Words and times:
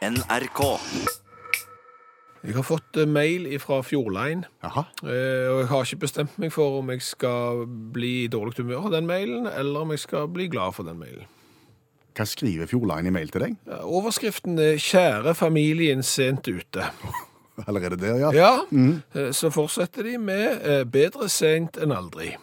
NRK. 0.00 0.60
Jeg 2.40 2.54
har 2.56 2.64
fått 2.64 2.96
eh, 2.96 3.08
mail 3.08 3.44
fra 3.60 3.82
Fjordline, 3.84 4.48
Jaha. 4.64 4.86
eh, 5.04 5.48
og 5.52 5.58
jeg 5.60 5.66
har 5.68 5.84
ikke 5.84 6.04
bestemt 6.06 6.38
meg 6.40 6.54
for 6.54 6.78
om 6.78 6.88
jeg 6.94 7.02
skal 7.04 7.66
bli 7.92 8.22
i 8.22 8.30
dårlig 8.32 8.62
humør 8.62 8.88
av 8.88 8.94
den 8.94 9.10
mailen, 9.10 9.44
eller 9.50 9.84
om 9.84 9.92
jeg 9.92 10.00
skal 10.06 10.30
bli 10.32 10.46
glad 10.48 10.72
for 10.78 10.88
den 10.88 10.96
mailen. 11.02 11.28
Hva 12.16 12.24
skriver 12.24 12.70
Fjordline 12.70 13.12
i 13.12 13.12
mail 13.12 13.28
til 13.28 13.44
deg? 13.44 13.58
Overskriften 13.84 14.56
er 14.58 14.80
'Kjære 14.80 15.34
familien 15.36 16.02
sent 16.02 16.48
ute'. 16.48 16.88
Allerede 17.68 18.00
der, 18.00 18.16
ja. 18.16 18.30
Ja, 18.32 18.54
mm. 18.70 19.02
så 19.36 19.50
fortsetter 19.52 20.02
de 20.02 20.16
med 20.18 20.88
'bedre 20.88 21.28
sent 21.28 21.76
enn 21.76 21.92
aldri'. 21.92 22.38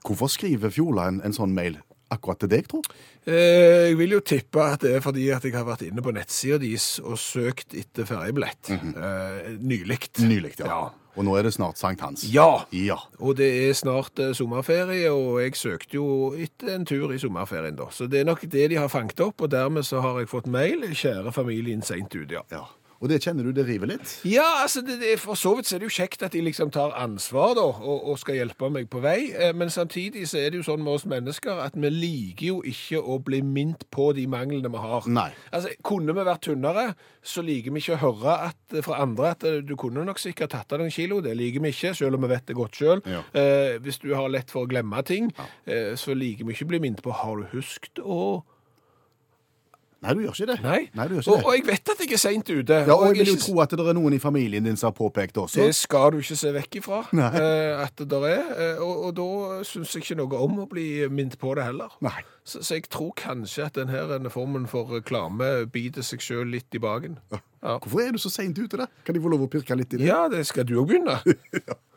Hvorfor 0.00 0.32
skriver 0.32 0.72
Fjordline 0.72 1.20
en 1.24 1.36
sånn 1.36 1.52
mail 1.52 1.76
akkurat 2.10 2.38
til 2.40 2.48
deg, 2.52 2.68
tro? 2.70 2.82
Eh, 3.26 3.88
Jeg 3.90 3.98
vil 3.98 4.14
jo 4.16 4.20
tippe 4.20 4.62
at 4.64 4.80
det 4.84 4.94
er 4.96 5.00
fordi 5.04 5.28
at 5.34 5.44
jeg 5.44 5.52
har 5.54 5.64
vært 5.68 5.82
inne 5.88 6.02
på 6.04 6.12
nettsida 6.16 6.58
deres 6.62 6.98
og 7.04 7.18
søkt 7.20 7.74
etter 7.76 8.04
ferjebillett. 8.08 8.70
eh, 8.70 9.52
Nylig. 9.60 9.98
Nylig, 10.24 10.54
ja. 10.60 10.66
Ja. 10.66 10.80
Og 11.18 11.24
nå 11.26 11.32
er 11.34 11.42
det 11.48 11.54
snart 11.56 11.76
sankthans. 11.80 12.22
Ja. 12.30 12.64
Ja. 12.70 12.94
Og 13.18 13.36
det 13.40 13.48
er 13.68 13.72
snart 13.74 14.18
eh, 14.22 14.32
sommerferie, 14.38 15.10
og 15.10 15.40
jeg 15.42 15.56
søkte 15.58 15.96
jo 15.98 16.32
etter 16.38 16.76
en 16.76 16.84
tur 16.86 17.10
i 17.12 17.18
sommerferien 17.18 17.74
da. 17.76 17.88
Så 17.90 18.06
det 18.06 18.20
er 18.20 18.28
nok 18.28 18.44
det 18.46 18.68
de 18.70 18.76
har 18.78 18.88
fanget 18.92 19.18
opp, 19.24 19.40
og 19.42 19.50
dermed 19.50 19.82
så 19.88 20.00
har 20.04 20.20
jeg 20.22 20.28
fått 20.30 20.46
mail. 20.46 20.84
Kjære 20.94 21.32
familien 21.34 21.82
seint 21.82 22.14
ute, 22.14 22.38
ja. 22.38 22.44
ja. 22.54 22.62
Og 22.98 23.10
det 23.12 23.20
kjenner 23.22 23.46
du 23.46 23.52
det 23.54 23.62
river 23.68 23.92
litt? 23.92 24.12
Ja, 24.26 24.62
altså 24.64 24.82
det, 24.82 24.98
det, 24.98 25.12
for 25.22 25.38
så 25.38 25.52
vidt 25.54 25.68
så 25.68 25.76
er 25.76 25.82
det 25.82 25.86
jo 25.86 25.96
kjekt 26.00 26.24
at 26.26 26.34
de 26.34 26.42
liksom 26.42 26.72
tar 26.74 26.96
ansvar 26.98 27.54
da, 27.54 27.62
og, 27.62 28.08
og 28.10 28.18
skal 28.18 28.40
hjelpe 28.40 28.70
meg 28.74 28.88
på 28.90 29.02
vei, 29.04 29.30
eh, 29.38 29.52
men 29.54 29.70
samtidig 29.70 30.26
så 30.30 30.40
er 30.40 30.50
det 30.50 30.60
jo 30.60 30.66
sånn 30.66 30.82
med 30.82 30.96
oss 30.96 31.06
mennesker 31.08 31.62
at 31.62 31.78
vi 31.78 31.92
liker 31.94 32.46
jo 32.48 32.58
ikke 32.66 32.98
å 32.98 33.20
bli 33.22 33.40
minnet 33.46 33.86
på 33.94 34.10
de 34.18 34.26
manglene 34.30 34.72
vi 34.72 34.82
har. 34.82 35.06
Nei. 35.06 35.30
Altså, 35.54 35.70
kunne 35.86 36.16
vi 36.16 36.26
vært 36.26 36.44
tynnere, 36.48 36.88
så 37.22 37.44
liker 37.46 37.74
vi 37.74 37.84
ikke 37.84 37.96
å 38.00 38.02
høre 38.02 38.36
at, 38.48 38.60
fra 38.82 39.00
andre 39.04 39.32
at 39.36 39.46
eh, 39.46 39.60
du 39.62 39.76
kunne 39.78 40.02
nok 40.08 40.18
sikkert 40.22 40.56
tatt 40.56 40.74
av 40.74 40.82
deg 40.82 40.90
en 40.90 40.98
kilo, 40.98 41.22
det 41.22 41.38
liker 41.38 41.62
vi 41.62 41.74
ikke, 41.74 41.94
selv 41.94 42.18
om 42.18 42.26
vi 42.26 42.34
vet 42.34 42.50
det 42.50 42.58
godt 42.58 42.82
selv. 42.82 43.06
Ja. 43.06 43.22
Eh, 43.30 43.78
hvis 43.84 44.02
du 44.02 44.10
har 44.14 44.26
lett 44.32 44.50
for 44.50 44.66
å 44.66 44.70
glemme 44.70 45.06
ting, 45.06 45.30
eh, 45.70 45.94
så 45.98 46.18
liker 46.18 46.48
vi 46.48 46.56
ikke 46.56 46.66
å 46.66 46.74
bli 46.74 46.86
minnet 46.88 47.04
på, 47.04 47.14
har 47.14 47.38
du 47.38 47.50
huskt 47.54 48.02
å... 48.02 48.42
Nei, 49.98 50.12
du 50.14 50.20
gjør 50.22 50.34
ikke 50.36 50.46
det. 50.46 50.56
Nei, 50.62 50.78
Nei 50.94 51.04
du 51.10 51.14
gjør 51.16 51.24
og, 51.24 51.24
ikke 51.26 51.32
og 51.34 51.50
det. 51.50 51.54
jeg 51.58 51.64
vet 51.66 51.90
at 51.90 52.02
jeg 52.04 52.12
er 52.14 52.20
sent 52.22 52.50
ute. 52.54 52.76
Ja, 52.86 52.94
og 52.94 53.00
jeg 53.02 53.10
er 53.10 53.16
vil 53.18 53.26
jo 53.32 53.34
ikke- 53.34 53.46
tro 53.48 53.60
at 53.64 53.70
det 53.74 53.86
er 53.90 53.96
noen 53.98 54.14
i 54.14 54.18
familien 54.22 54.64
din 54.68 54.76
som 54.78 54.92
har 54.92 54.96
påpekt 54.98 55.34
det 55.34 55.42
også. 55.42 55.64
Det 55.66 55.74
skal 55.74 56.12
du 56.14 56.18
ikke 56.22 56.36
se 56.38 56.52
vekk 56.54 56.76
ifra 56.78 57.00
eh, 57.18 57.82
at 57.82 57.96
det 57.98 58.08
der 58.12 58.26
er, 58.28 58.44
eh, 58.54 58.78
og, 58.84 59.04
og 59.08 59.14
da 59.18 59.64
syns 59.66 59.94
jeg 59.96 60.04
ikke 60.04 60.16
noe 60.20 60.38
om 60.38 60.60
å 60.62 60.68
bli 60.70 60.86
minnet 61.10 61.34
på 61.42 61.54
det 61.58 61.64
heller. 61.66 61.90
Nei. 62.00 62.14
Så, 62.44 62.62
så 62.62 62.78
jeg 62.78 62.86
tror 62.88 63.10
kanskje 63.18 63.66
at 63.66 63.74
denne 63.74 64.30
formen 64.30 64.68
for 64.70 64.86
reklame 64.86 65.66
biter 65.66 66.06
seg 66.06 66.22
sjøl 66.22 66.46
litt 66.54 66.72
i 66.72 66.78
baken. 66.78 67.18
Ja. 67.34 67.42
Hvorfor 67.82 68.06
er 68.06 68.12
du 68.14 68.18
så 68.22 68.30
seint 68.30 68.56
ute, 68.56 68.78
da? 68.78 68.86
Kan 69.04 69.18
de 69.18 69.20
få 69.20 69.28
lov 69.34 69.42
å 69.48 69.50
pirke 69.50 69.74
litt 69.76 69.92
i 69.94 69.98
det? 69.98 70.06
ja, 70.06 70.28
det 70.30 70.46
skal 70.46 70.64
du 70.64 70.76
òg 70.78 70.92
begynne. 70.94 71.18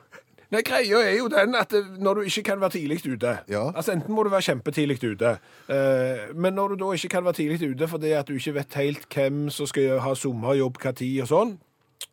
Nei, 0.52 0.61
Greia 0.67 0.99
er 0.99 1.13
jo 1.16 1.30
den 1.31 1.55
at 1.55 1.71
når 2.03 2.19
du 2.19 2.21
ikke 2.27 2.44
kan 2.49 2.59
være 2.59 2.75
tidlig 2.75 2.99
ute 3.05 3.38
Ja. 3.47 3.71
Altså 3.71 3.94
Enten 3.94 4.11
må 4.11 4.23
du 4.23 4.30
være 4.33 4.49
kjempetidlig 4.49 4.99
ute, 4.99 5.38
eh, 5.71 6.31
men 6.35 6.53
når 6.58 6.73
du 6.73 6.85
da 6.85 6.91
ikke 6.91 7.13
kan 7.16 7.23
være 7.23 7.39
tidlig 7.39 7.71
ute 7.71 7.88
fordi 7.88 8.11
at 8.17 8.27
du 8.27 8.35
ikke 8.35 8.58
vet 8.59 8.73
helt 8.75 9.05
hvem 9.16 9.49
som 9.49 9.69
skal 9.69 10.02
ha 10.03 10.13
sommerjobb 10.16 10.80
hva 10.83 10.91
tid 10.91 11.21
og 11.23 11.30
sånn, 11.31 11.53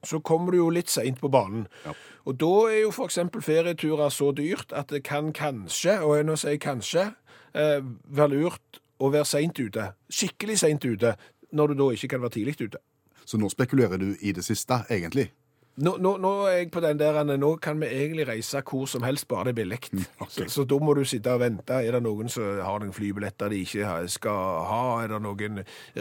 så 0.04 0.20
kommer 0.22 0.52
du 0.52 0.60
jo 0.60 0.68
litt 0.70 0.90
seint 0.92 1.18
på 1.20 1.30
banen. 1.32 1.66
Og 2.28 2.36
da 2.38 2.52
er 2.70 2.82
jo 2.84 2.92
f.eks. 2.92 3.18
ferieturer 3.42 4.12
så 4.14 4.30
dyrt 4.36 4.72
at 4.76 4.92
det 4.94 5.02
kan 5.08 5.32
kanskje, 5.32 5.98
og 6.04 6.16
jeg 6.18 6.28
nå 6.28 6.36
sier 6.38 6.60
kanskje, 6.62 7.08
eh, 7.54 7.80
være 8.06 8.36
lurt 8.36 8.80
å 9.00 9.10
være 9.10 9.26
seint 9.26 9.58
ute. 9.58 9.92
Skikkelig 10.12 10.58
seint 10.62 10.84
ute, 10.84 11.16
når 11.52 11.72
du 11.72 11.82
da 11.82 11.90
ikke 11.96 12.12
kan 12.14 12.22
være 12.22 12.36
tidlig 12.36 12.58
ute. 12.60 12.78
Så 13.24 13.40
nå 13.40 13.50
spekulerer 13.50 13.98
du 14.00 14.12
i 14.20 14.32
det 14.32 14.44
siste, 14.44 14.84
egentlig. 14.90 15.30
Nå, 15.78 15.92
nå, 16.02 16.16
nå 16.18 16.30
er 16.48 16.56
jeg 16.56 16.70
på 16.74 16.80
den 16.82 16.98
der, 16.98 17.20
nå 17.38 17.52
kan 17.62 17.78
vi 17.78 17.86
egentlig 17.86 18.24
reise 18.26 18.62
hvor 18.66 18.88
som 18.90 19.04
helst, 19.06 19.28
bare 19.30 19.48
det 19.48 19.52
er 19.52 19.58
billig. 19.60 19.78
Okay. 20.18 20.28
så, 20.28 20.46
så 20.50 20.64
da 20.66 20.78
må 20.82 20.94
du 20.98 21.04
sitte 21.06 21.30
og 21.36 21.42
vente. 21.42 21.76
Er 21.78 21.94
det 21.94 22.00
noen 22.02 22.30
som 22.32 22.58
har 22.64 22.82
noen 22.82 22.94
flybilletter 22.96 23.52
de 23.52 23.60
ikke 23.62 23.92
skal 24.10 24.64
ha? 24.66 24.82
Er 25.04 25.12
det 25.14 25.20
noen 25.22 25.60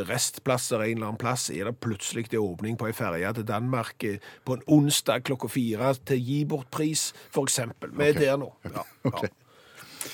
restplasser 0.09 0.81
en 0.81 0.95
eller 0.95 1.11
annen 1.11 1.21
plass? 1.21 1.49
Er 1.53 1.69
det 1.69 1.75
plutselig 1.83 2.25
det 2.31 2.41
åpning 2.41 2.79
på 2.79 2.89
ei 2.89 2.95
ferje 2.97 3.35
til 3.37 3.45
Danmark 3.47 4.07
eh, 4.07 4.23
på 4.47 4.57
en 4.57 4.65
onsdag 4.79 5.27
klokka 5.29 5.51
fire 5.51 5.93
til 6.09 6.23
gi 6.25 6.39
bort-pris, 6.49 7.11
for 7.35 7.45
eksempel? 7.45 7.93
Vi 7.93 8.09
er 8.09 8.17
der 8.17 8.39
nå. 8.41 8.49
Ja, 8.65 8.85
ja. 9.11 9.29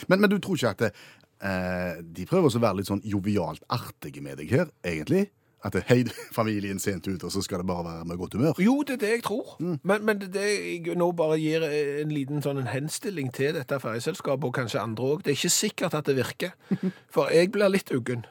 Men, 0.10 0.20
men 0.20 0.32
du 0.32 0.40
tror 0.44 0.60
ikke 0.60 0.74
at 0.74 0.84
det, 0.84 0.92
eh, 1.40 2.04
de 2.04 2.28
prøver 2.28 2.52
å 2.52 2.66
være 2.66 2.82
litt 2.82 2.92
sånn 2.92 3.04
jovialt 3.08 3.64
artige 3.72 4.24
med 4.26 4.42
deg 4.42 4.52
her, 4.58 4.76
egentlig? 4.84 5.30
At 5.64 5.72
det, 5.78 5.86
hei, 5.88 6.04
familien 6.36 6.80
sent 6.84 7.06
ut, 7.08 7.24
og 7.24 7.32
så 7.32 7.40
skal 7.46 7.62
det 7.62 7.68
bare 7.70 7.86
være 7.86 8.06
med 8.10 8.18
godt 8.20 8.34
humør? 8.36 8.58
Jo, 8.60 8.74
det 8.84 8.98
er 8.98 9.02
det 9.06 9.12
jeg 9.14 9.24
tror. 9.24 9.54
Mm. 9.64 9.78
Men, 9.88 10.06
men 10.10 10.20
det 10.20 10.44
jeg 10.44 10.96
nå 11.00 11.08
bare 11.16 11.38
gir 11.40 11.64
en 11.64 12.12
liten 12.12 12.42
sånn 12.44 12.60
en 12.60 12.68
henstilling 12.68 13.30
til 13.32 13.54
dette 13.56 13.78
ferjeselskapet, 13.80 14.44
og 14.50 14.56
kanskje 14.58 14.82
andre 14.84 15.04
òg. 15.14 15.22
Det 15.24 15.32
er 15.32 15.38
ikke 15.40 15.54
sikkert 15.56 15.96
at 15.96 16.10
det 16.10 16.18
virker. 16.20 16.52
For 17.16 17.32
jeg 17.32 17.54
blir 17.56 17.72
litt 17.72 17.94
uggen. 17.96 18.26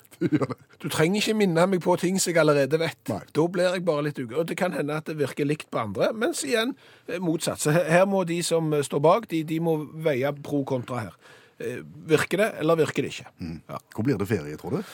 Du 0.78 0.86
trenger 0.92 1.18
ikke 1.18 1.34
minne 1.34 1.64
meg 1.66 1.80
på 1.82 1.96
ting 1.98 2.20
som 2.20 2.30
jeg 2.30 2.38
allerede 2.44 2.78
vet. 2.78 3.00
Nei. 3.10 3.22
Da 3.34 3.46
blir 3.50 3.72
jeg 3.74 3.82
bare 3.88 4.04
litt 4.06 4.20
uggen. 4.22 4.36
Og 4.38 4.46
det 4.52 4.58
kan 4.60 4.76
hende 4.76 4.94
at 5.00 5.08
det 5.08 5.16
virker 5.18 5.48
likt 5.48 5.70
på 5.72 5.80
andre, 5.82 6.12
mens 6.14 6.44
igjen 6.46 6.76
eh, 7.08 7.16
motsatt. 7.18 7.58
Så 7.64 7.72
her- 7.74 8.04
må 8.06 8.22
de 8.28 8.36
som 8.46 8.68
står 8.84 9.00
bak, 9.02 9.26
de, 9.32 9.40
de 9.48 9.58
må 9.64 9.78
veie 10.04 10.30
pro 10.44 10.60
kontra 10.68 11.00
her. 11.08 11.16
Eh, 11.62 11.80
Virker 12.12 12.38
det, 12.44 12.50
eller 12.60 12.76
virker 12.84 13.02
det 13.08 13.14
ikke? 13.16 13.32
Mm. 13.40 13.56
Ja. 13.72 13.80
Hvor 13.96 14.06
blir 14.06 14.20
det 14.20 14.28
ferie, 14.30 14.56
tror 14.60 14.76
du? 14.78 14.92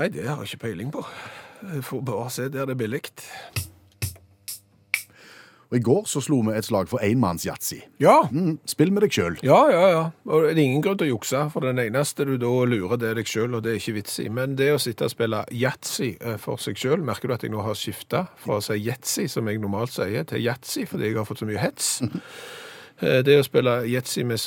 Nei, 0.00 0.08
det 0.12 0.26
har 0.28 0.42
jeg 0.42 0.50
ikke 0.54 0.62
peiling 0.66 0.90
på. 0.94 1.06
Jeg 1.62 1.84
får 1.84 2.00
bare 2.08 2.30
se 2.32 2.48
der 2.48 2.66
det 2.66 2.76
er 2.76 2.80
billig. 2.80 3.02
Og 5.70 5.76
I 5.78 5.82
går 5.86 6.06
så 6.10 6.18
slo 6.18 6.40
vi 6.42 6.50
et 6.58 6.66
slag 6.66 6.88
for 6.90 6.98
enmannsyatzy. 7.06 7.76
Ja, 8.02 8.16
Mm, 8.32 8.56
spill 8.66 8.90
med 8.90 9.04
deg 9.04 9.12
sjøl. 9.14 9.36
Ja, 9.46 9.60
ja, 9.70 9.82
ja. 9.92 10.00
Og 10.26 10.42
det 10.48 10.56
er 10.56 10.62
ingen 10.64 10.82
grunn 10.82 10.98
til 10.98 11.06
å 11.06 11.12
jukse, 11.12 11.44
for 11.52 11.60
den 11.62 11.78
eneste 11.78 12.24
du 12.26 12.32
da 12.42 12.50
lurer, 12.66 12.96
det 12.98 13.10
er 13.12 13.14
deg 13.20 13.26
sjøl, 13.30 13.54
og 13.54 13.62
det 13.62 13.70
er 13.76 13.78
ikke 13.78 13.94
vits 14.00 14.18
i. 14.18 14.26
Men 14.28 14.56
det 14.58 14.72
å 14.74 14.80
sitte 14.82 15.06
og 15.06 15.12
spille 15.14 15.44
yatzy 15.54 16.16
eh, 16.20 16.36
for 16.42 16.58
seg 16.58 16.74
sjøl, 16.80 17.04
merker 17.06 17.28
du 17.30 17.34
at 17.36 17.42
jeg 17.46 17.52
nå 17.54 17.62
har 17.62 17.78
skifta 17.78 18.24
fra 18.42 18.58
å 18.58 18.64
si 18.66 18.80
yatzy, 18.82 19.28
som 19.30 19.46
jeg 19.46 19.62
normalt 19.62 19.94
sier, 19.94 20.24
til 20.26 20.42
yatzy, 20.42 20.88
fordi 20.90 21.12
jeg 21.12 21.20
har 21.20 21.28
fått 21.30 21.44
så 21.44 21.46
mye 21.50 21.62
hets. 21.62 22.00
Eh, 23.00 23.22
Det 23.24 23.32
å 23.40 23.44
spille 23.46 23.78
yatzy 23.88 24.26
med, 24.28 24.42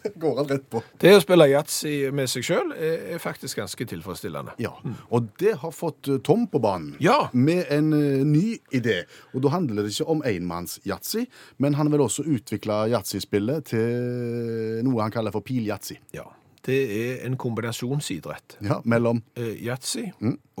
Går 0.22 0.36
han 0.40 0.48
rett 0.48 0.66
på. 0.72 0.82
det 1.02 1.12
å 1.16 1.20
spille 1.22 1.46
yatzy 1.50 1.92
med 2.16 2.30
seg 2.32 2.44
sjøl 2.46 2.72
er, 2.76 3.18
faktisk 3.22 3.58
ganske 3.60 3.86
tilfredsstillende. 3.90 4.54
Ja, 4.62 4.72
og 5.10 5.28
det 5.42 5.56
har 5.62 5.72
fått 5.76 6.08
eh, 6.08 6.18
Tom 6.24 6.46
på 6.50 6.60
banen 6.62 6.96
Ja. 7.00 7.28
med 7.32 7.66
en 7.70 7.92
eh, 7.92 8.24
ny 8.24 8.58
idé. 8.72 9.02
Og 9.34 9.42
da 9.44 9.52
handler 9.56 9.82
det 9.86 9.92
ikke 9.94 10.08
om 10.12 10.22
enmanns-yatzy, 10.26 11.26
men 11.58 11.74
han 11.80 11.90
vil 11.92 12.00
også 12.06 12.24
utvikle 12.26 12.82
yatzy-spillet 12.94 13.70
til 13.74 14.84
noe 14.86 15.02
han 15.04 15.12
kaller 15.14 15.34
for 15.34 15.44
pil-yatzy. 15.46 15.98
Ja. 16.16 16.24
Det 16.64 16.76
er 16.92 17.22
en 17.24 17.38
kombinasjonsidrett. 17.40 18.58
Ja, 18.60 18.80
mellom 18.84 19.22
Eh, 19.36 19.54
Yatzy 19.64 20.10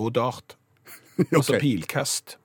og 0.00 0.14
dart. 0.16 0.56
okay. 1.20 1.36
Altså 1.36 1.58
pilkast. 1.60 2.36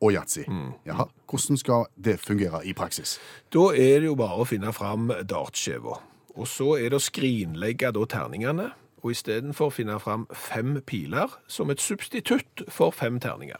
og 0.00 0.12
yatzy. 0.14 0.42
Jaha, 0.88 1.04
hvordan 1.28 1.58
skal 1.60 1.86
det 1.96 2.18
fungere 2.20 2.62
i 2.64 2.72
praksis? 2.76 3.18
Da 3.52 3.66
er 3.76 4.00
det 4.00 4.06
jo 4.10 4.14
bare 4.16 4.38
å 4.40 4.46
finne 4.48 4.72
fram 4.72 5.10
dartskjeva. 5.28 5.98
Og 6.36 6.46
så 6.48 6.76
er 6.78 6.90
det 6.92 6.98
å 7.00 7.02
skrinlegge 7.02 7.90
da 7.96 8.04
terningene, 8.06 8.70
og 9.02 9.14
istedenfor 9.14 9.70
finne 9.72 9.96
fram 10.02 10.26
fem 10.36 10.76
piler 10.86 11.32
som 11.48 11.70
et 11.72 11.80
substitutt 11.80 12.66
for 12.68 12.92
fem 12.92 13.16
terninger. 13.22 13.58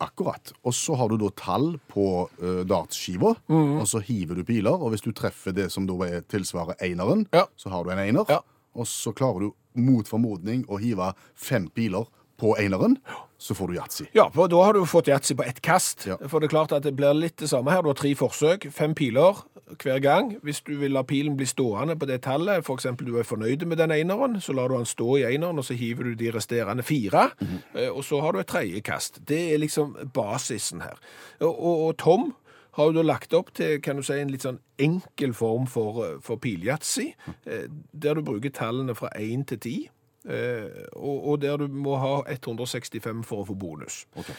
Akkurat. 0.00 0.52
Og 0.64 0.72
så 0.72 0.94
har 0.96 1.10
du 1.12 1.18
da 1.20 1.28
tall 1.36 1.74
på 1.92 2.04
uh, 2.40 2.62
dartskiva, 2.64 3.34
og 3.50 3.82
så 3.90 4.00
hiver 4.06 4.38
du 4.40 4.44
piler, 4.48 4.72
og 4.80 4.94
hvis 4.94 5.04
du 5.04 5.10
treffer 5.12 5.52
det 5.52 5.66
som 5.74 5.84
da 5.90 5.98
er 6.06 6.22
tilsvarer 6.30 6.78
eineren, 6.80 7.26
Ja. 7.34 7.44
så 7.56 7.68
har 7.74 7.84
du 7.84 7.90
en 7.92 7.98
einer, 8.00 8.24
Ja. 8.30 8.40
og 8.74 8.86
så 8.88 9.12
klarer 9.12 9.40
du 9.40 9.52
mot 9.74 10.08
formodning 10.08 10.64
å 10.68 10.78
hive 10.80 11.12
fem 11.36 11.68
piler 11.68 12.06
på 12.40 12.54
eineren, 12.56 12.96
så 13.38 13.52
får 13.54 13.68
du 13.68 13.74
yatzy. 13.76 14.06
Ja, 14.14 14.30
for 14.32 14.48
da 14.48 14.56
har 14.64 14.72
du 14.72 14.80
fått 14.88 15.08
yatzy 15.08 15.34
på 15.36 15.44
ett 15.44 15.60
kast. 15.60 16.06
Ja. 16.06 16.16
For 16.28 16.40
det 16.40 16.48
er 16.48 16.56
klart 16.56 16.72
at 16.72 16.82
det 16.82 16.94
blir 16.96 17.12
litt 17.12 17.36
det 17.36 17.48
samme 17.50 17.70
her. 17.70 17.82
Du 17.82 17.88
har 17.88 17.94
tre 17.94 18.14
forsøk, 18.16 18.70
fem 18.72 18.94
piler 18.94 19.36
hver 19.82 19.98
gang. 20.02 20.36
Hvis 20.42 20.60
du 20.60 20.74
vil 20.80 20.94
la 20.94 21.02
pilen 21.02 21.36
bli 21.36 21.46
stående 21.46 21.96
på 21.98 22.08
det 22.08 22.22
tallet, 22.26 22.66
eksempel 22.70 23.06
du 23.06 23.18
er 23.18 23.28
fornøyd 23.28 23.66
med 23.66 23.76
den 23.76 23.90
eineren, 23.90 24.40
så 24.40 24.52
lar 24.52 24.68
du 24.68 24.76
den 24.76 24.88
stå 24.88 25.16
i 25.16 25.24
eineren, 25.28 25.58
og 25.58 25.64
så 25.64 25.74
hiver 25.74 26.10
du 26.10 26.14
de 26.14 26.30
resterende 26.34 26.82
fire, 26.82 27.30
eh, 27.74 27.88
og 27.88 28.04
så 28.04 28.20
har 28.20 28.32
du 28.32 28.40
et 28.40 28.46
tredje 28.46 28.80
kast. 28.80 29.20
Det 29.28 29.54
er 29.54 29.58
liksom 29.58 29.96
basisen 30.14 30.80
her. 30.80 30.98
Og, 31.40 31.52
og, 31.54 31.86
og 31.86 31.96
Tom 31.98 32.32
har 32.72 32.84
jo 32.84 32.92
da 32.92 33.02
lagt 33.02 33.34
opp 33.34 33.52
til 33.54 33.80
kan 33.82 33.98
du 33.98 34.02
si, 34.06 34.16
en 34.18 34.30
litt 34.32 34.46
sånn 34.46 34.60
enkel 34.80 35.34
form 35.36 35.66
for, 35.70 36.04
eh, 36.06 36.18
for 36.22 36.40
pilyatzy, 36.40 37.12
eh, 37.46 37.66
der 37.92 38.14
du 38.14 38.22
bruker 38.22 38.50
tallene 38.50 38.94
fra 38.94 39.10
1 39.16 39.48
til 39.50 39.58
10. 39.58 39.88
eh, 40.28 40.84
og, 40.96 41.16
og 41.32 41.40
der 41.42 41.56
du 41.62 41.68
må 41.72 41.96
ha 42.00 42.12
165 42.28 43.24
for 43.26 43.42
å 43.42 43.48
få 43.48 43.56
bonus. 43.58 44.04
Okay. 44.18 44.36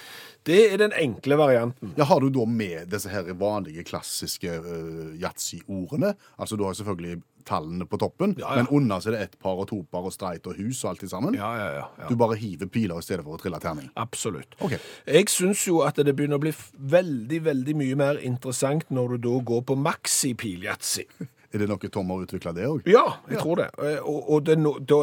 Det 0.47 0.59
er 0.73 0.77
den 0.81 0.93
enkle 0.97 1.37
varianten. 1.37 1.93
Ja, 1.97 2.07
Har 2.09 2.21
du 2.21 2.29
da 2.33 2.45
med 2.49 2.89
disse 2.91 3.11
her 3.11 3.29
vanlige, 3.37 3.83
klassiske 3.85 4.55
uh, 4.61 5.11
yatzy-ordene? 5.21 6.15
Altså, 6.37 6.57
Du 6.57 6.65
har 6.65 6.73
selvfølgelig 6.77 7.21
tallene 7.45 7.85
på 7.89 7.97
toppen, 7.97 8.35
Ja, 8.37 8.51
ja. 8.51 8.61
men 8.61 8.67
under 8.69 8.99
så 9.01 9.09
er 9.09 9.15
det 9.15 9.21
ett 9.25 9.39
par 9.41 9.57
og 9.57 9.67
to 9.71 9.81
par 9.91 10.05
og 10.05 10.13
streit 10.13 10.45
og 10.47 10.59
hus 10.61 10.83
og 10.83 10.91
alt 10.91 11.01
det 11.01 11.09
sammen. 11.09 11.33
Ja, 11.37 11.49
ja, 11.57 11.69
ja. 11.73 11.85
ja. 12.03 12.09
Du 12.09 12.15
bare 12.19 12.37
hiver 12.37 12.69
piler 12.69 13.01
i 13.01 13.05
stedet 13.05 13.25
for 13.25 13.37
å 13.37 13.41
trille 13.41 13.59
terning. 13.61 13.89
Absolutt. 13.97 14.53
Okay. 14.61 14.77
Jeg 15.09 15.29
syns 15.33 15.65
jo 15.67 15.81
at 15.85 15.97
det 15.97 16.13
begynner 16.15 16.37
å 16.37 16.43
bli 16.45 16.53
veldig, 16.77 17.41
veldig 17.49 17.77
mye 17.81 17.97
mer 17.97 18.21
interessant 18.21 18.89
når 18.93 19.15
du 19.15 19.29
da 19.29 19.37
går 19.51 19.65
på 19.71 19.77
maxi-piljatsi. 19.89 21.07
Er 21.53 21.59
det 21.59 21.67
noe 21.67 21.89
Tom 21.91 22.09
har 22.13 22.21
utvikla 22.23 22.53
det 22.55 22.67
òg? 22.67 22.85
Ja, 22.87 23.17
jeg 23.29 23.39
tror 23.41 23.59
det. 23.59 23.69
Eh, 23.77 23.99
Og, 24.07 24.29
og, 24.31 24.45
det 24.45 24.57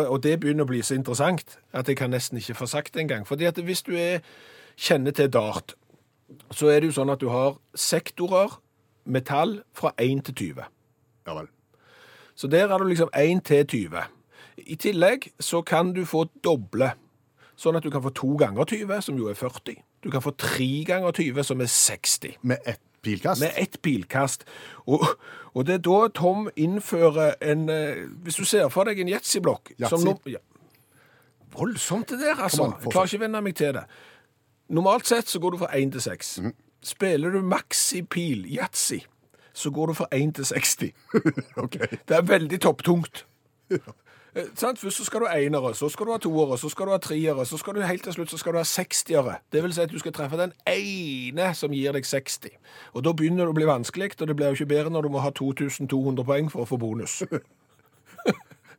og 0.08 0.22
det 0.22 0.40
begynner 0.40 0.64
å 0.64 0.70
bli 0.70 0.80
så 0.82 0.94
interessant 0.96 1.58
at 1.72 1.88
jeg 1.88 1.96
kan 2.00 2.10
nesten 2.10 2.38
ikke 2.40 2.54
få 2.54 2.66
sagt 2.66 2.94
det 2.94 3.02
engang. 3.04 3.26
Fordi 3.28 3.44
at 3.44 3.58
hvis 3.60 3.82
du 3.82 3.92
er, 3.96 4.20
kjenner 4.76 5.12
til 5.12 5.28
dart, 5.28 5.74
så 6.50 6.68
er 6.72 6.80
det 6.80 6.88
jo 6.88 6.96
sånn 7.00 7.10
at 7.12 7.20
du 7.20 7.28
har 7.28 7.58
sektorer 7.76 8.58
med 9.04 9.26
tall 9.28 9.58
fra 9.76 9.92
1 9.98 10.24
til 10.28 10.34
20. 10.34 10.64
Ja 11.28 11.34
vel. 11.36 11.48
Så 12.38 12.48
der 12.48 12.68
er 12.72 12.78
du 12.78 12.84
liksom 12.88 13.10
1 13.16 13.44
til 13.44 13.66
20. 13.66 14.02
I 14.58 14.76
tillegg 14.76 15.28
så 15.40 15.62
kan 15.62 15.92
du 15.92 16.04
få 16.06 16.26
doble, 16.44 16.92
sånn 17.58 17.76
at 17.76 17.84
du 17.84 17.90
kan 17.90 18.02
få 18.02 18.10
to 18.14 18.36
ganger 18.40 18.64
20, 18.64 19.00
som 19.02 19.18
jo 19.18 19.28
er 19.28 19.34
40. 19.38 19.80
Du 20.04 20.10
kan 20.10 20.22
få 20.22 20.30
tre 20.38 20.84
ganger 20.86 21.12
20, 21.12 21.42
som 21.44 21.60
er 21.60 21.66
60. 21.72 22.36
Med 22.42 22.58
ett 22.66 22.80
pilkast? 23.02 23.40
Med 23.40 23.56
ett 23.56 23.80
pilkast. 23.82 24.44
Og, 24.86 25.04
og 25.54 25.66
det 25.66 25.78
er 25.78 25.82
da 25.86 25.98
Tom 26.14 26.48
innfører 26.56 27.34
en 27.42 27.68
eh, 27.72 28.04
Hvis 28.24 28.38
du 28.40 28.44
ser 28.48 28.68
for 28.72 28.88
deg 28.88 29.00
en 29.02 29.10
yatzyblokk 29.12 29.72
ja. 29.78 29.90
Voldsomt 31.58 32.10
det 32.12 32.20
der, 32.20 32.42
altså. 32.44 32.64
An, 32.68 32.74
Jeg 32.84 32.92
klarer 32.92 33.10
ikke 33.10 33.20
å 33.20 33.24
venne 33.24 33.42
meg 33.42 33.56
til 33.58 33.72
det. 33.74 33.84
Normalt 34.68 35.08
sett 35.08 35.30
så 35.30 35.40
går 35.40 35.54
du 35.54 35.62
fra 35.62 35.70
1 35.74 35.94
til 35.96 36.04
6. 36.04 36.32
Mm. 36.44 36.52
Spiller 36.84 37.32
du 37.34 37.40
maxi-pil 37.42 38.44
yatzy, 38.52 39.00
så 39.56 39.72
går 39.74 39.90
du 39.90 39.96
fra 39.98 40.06
1 40.14 40.34
til 40.38 40.46
60. 40.50 40.92
okay. 41.64 41.98
Det 42.04 42.18
er 42.18 42.28
veldig 42.28 42.60
topptungt. 42.62 43.24
Eh, 44.36 44.48
sant? 44.54 44.78
Først 44.78 44.96
så 45.00 45.04
skal 45.04 45.20
du 45.20 45.26
ha 45.26 45.38
enere, 45.40 45.75
så 45.75 45.88
skal 45.88 46.06
du 46.06 46.12
ha 46.12 46.19
toere, 46.19 46.58
så 46.58 46.69
skal 46.69 46.86
du 46.86 46.92
ha 46.92 46.98
treere, 47.02 47.46
så 47.46 47.58
skal 47.58 47.75
du 47.75 47.80
helt 47.80 48.04
til 48.04 48.12
slutt 48.12 48.30
så 48.30 48.38
skal 48.38 48.52
du 48.52 48.60
ha 48.60 48.64
sekstiere. 48.69 49.38
Det 49.52 49.62
vil 49.64 49.72
si 49.75 49.80
at 49.84 49.92
du 49.92 49.98
skal 49.98 50.12
treffe 50.12 50.36
den 50.40 50.52
ene 50.69 51.54
som 51.54 51.72
gir 51.72 51.96
deg 51.96 52.06
60. 52.06 52.50
Og 52.94 53.04
da 53.04 53.12
begynner 53.16 53.46
det 53.48 53.54
å 53.54 53.58
bli 53.58 53.69
vanskelig, 53.69 54.12
og 54.20 54.28
det 54.28 54.36
blir 54.36 54.52
jo 54.52 54.60
ikke 54.60 54.75
bedre 54.75 54.92
når 54.94 55.08
du 55.08 55.14
må 55.16 55.25
ha 55.25 55.30
2200 55.32 56.25
poeng 56.28 56.52
for 56.52 56.64
å 56.66 56.69
få 56.69 56.80
bonus. 56.80 57.22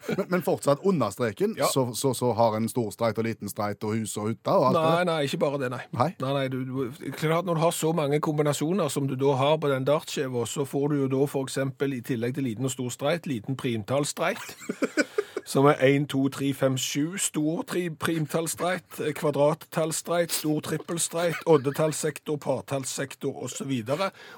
Men, 0.07 0.25
men 0.30 0.42
fortsatt 0.42 0.80
under 0.88 1.10
streken, 1.12 1.56
Ja. 1.57 1.68
så, 1.68 1.92
så, 1.94 2.13
så 2.13 2.31
har 2.34 2.56
en 2.57 2.69
stor 2.72 2.88
streit 2.96 3.18
og 3.19 3.25
liten 3.28 3.50
streit 3.51 3.84
og 3.84 3.98
hus 4.00 4.16
og 4.18 4.30
hytte 4.30 4.54
og 4.56 4.69
alt 4.69 4.78
Nei, 4.78 4.94
det 4.96 5.06
nei, 5.10 5.18
ikke 5.28 5.40
bare 5.44 5.60
det, 5.60 5.69
nei. 5.74 5.81
Nei? 5.92 6.07
nei, 6.24 6.31
nei 6.34 6.46
du, 6.48 6.57
du, 6.66 7.12
klart 7.19 7.46
Når 7.46 7.60
du 7.60 7.62
har 7.62 7.75
så 7.75 7.92
mange 7.94 8.22
kombinasjoner 8.24 8.88
som 8.90 9.10
du 9.12 9.18
da 9.19 9.36
har 9.38 9.57
på 9.60 9.69
den 9.69 9.86
dartskiva, 9.86 10.46
så 10.48 10.66
får 10.66 10.88
du 10.94 10.96
jo 11.01 11.10
da 11.12 11.22
f.eks. 11.28 11.60
i 12.00 12.01
tillegg 12.07 12.40
til 12.40 12.48
liten 12.48 12.66
og 12.66 12.74
stor 12.74 12.90
streit, 12.96 13.28
liten 13.28 13.60
primtallsstreit. 13.60 14.56
Som 15.50 15.66
er 15.66 15.75
1, 15.81 16.10
2, 16.10 16.30
3, 16.30 16.54
5, 16.54 16.78
7. 16.78 17.18
Stor 17.18 17.63
primtallstreit, 17.63 18.00
primtallsstreit, 18.00 19.16
kvadrattallsstreit, 19.16 20.31
stor 20.31 20.60
trippelstreit, 20.60 21.36
oddetallssektor, 21.46 22.36
partallssektor 22.36 23.44
osv. 23.44 23.72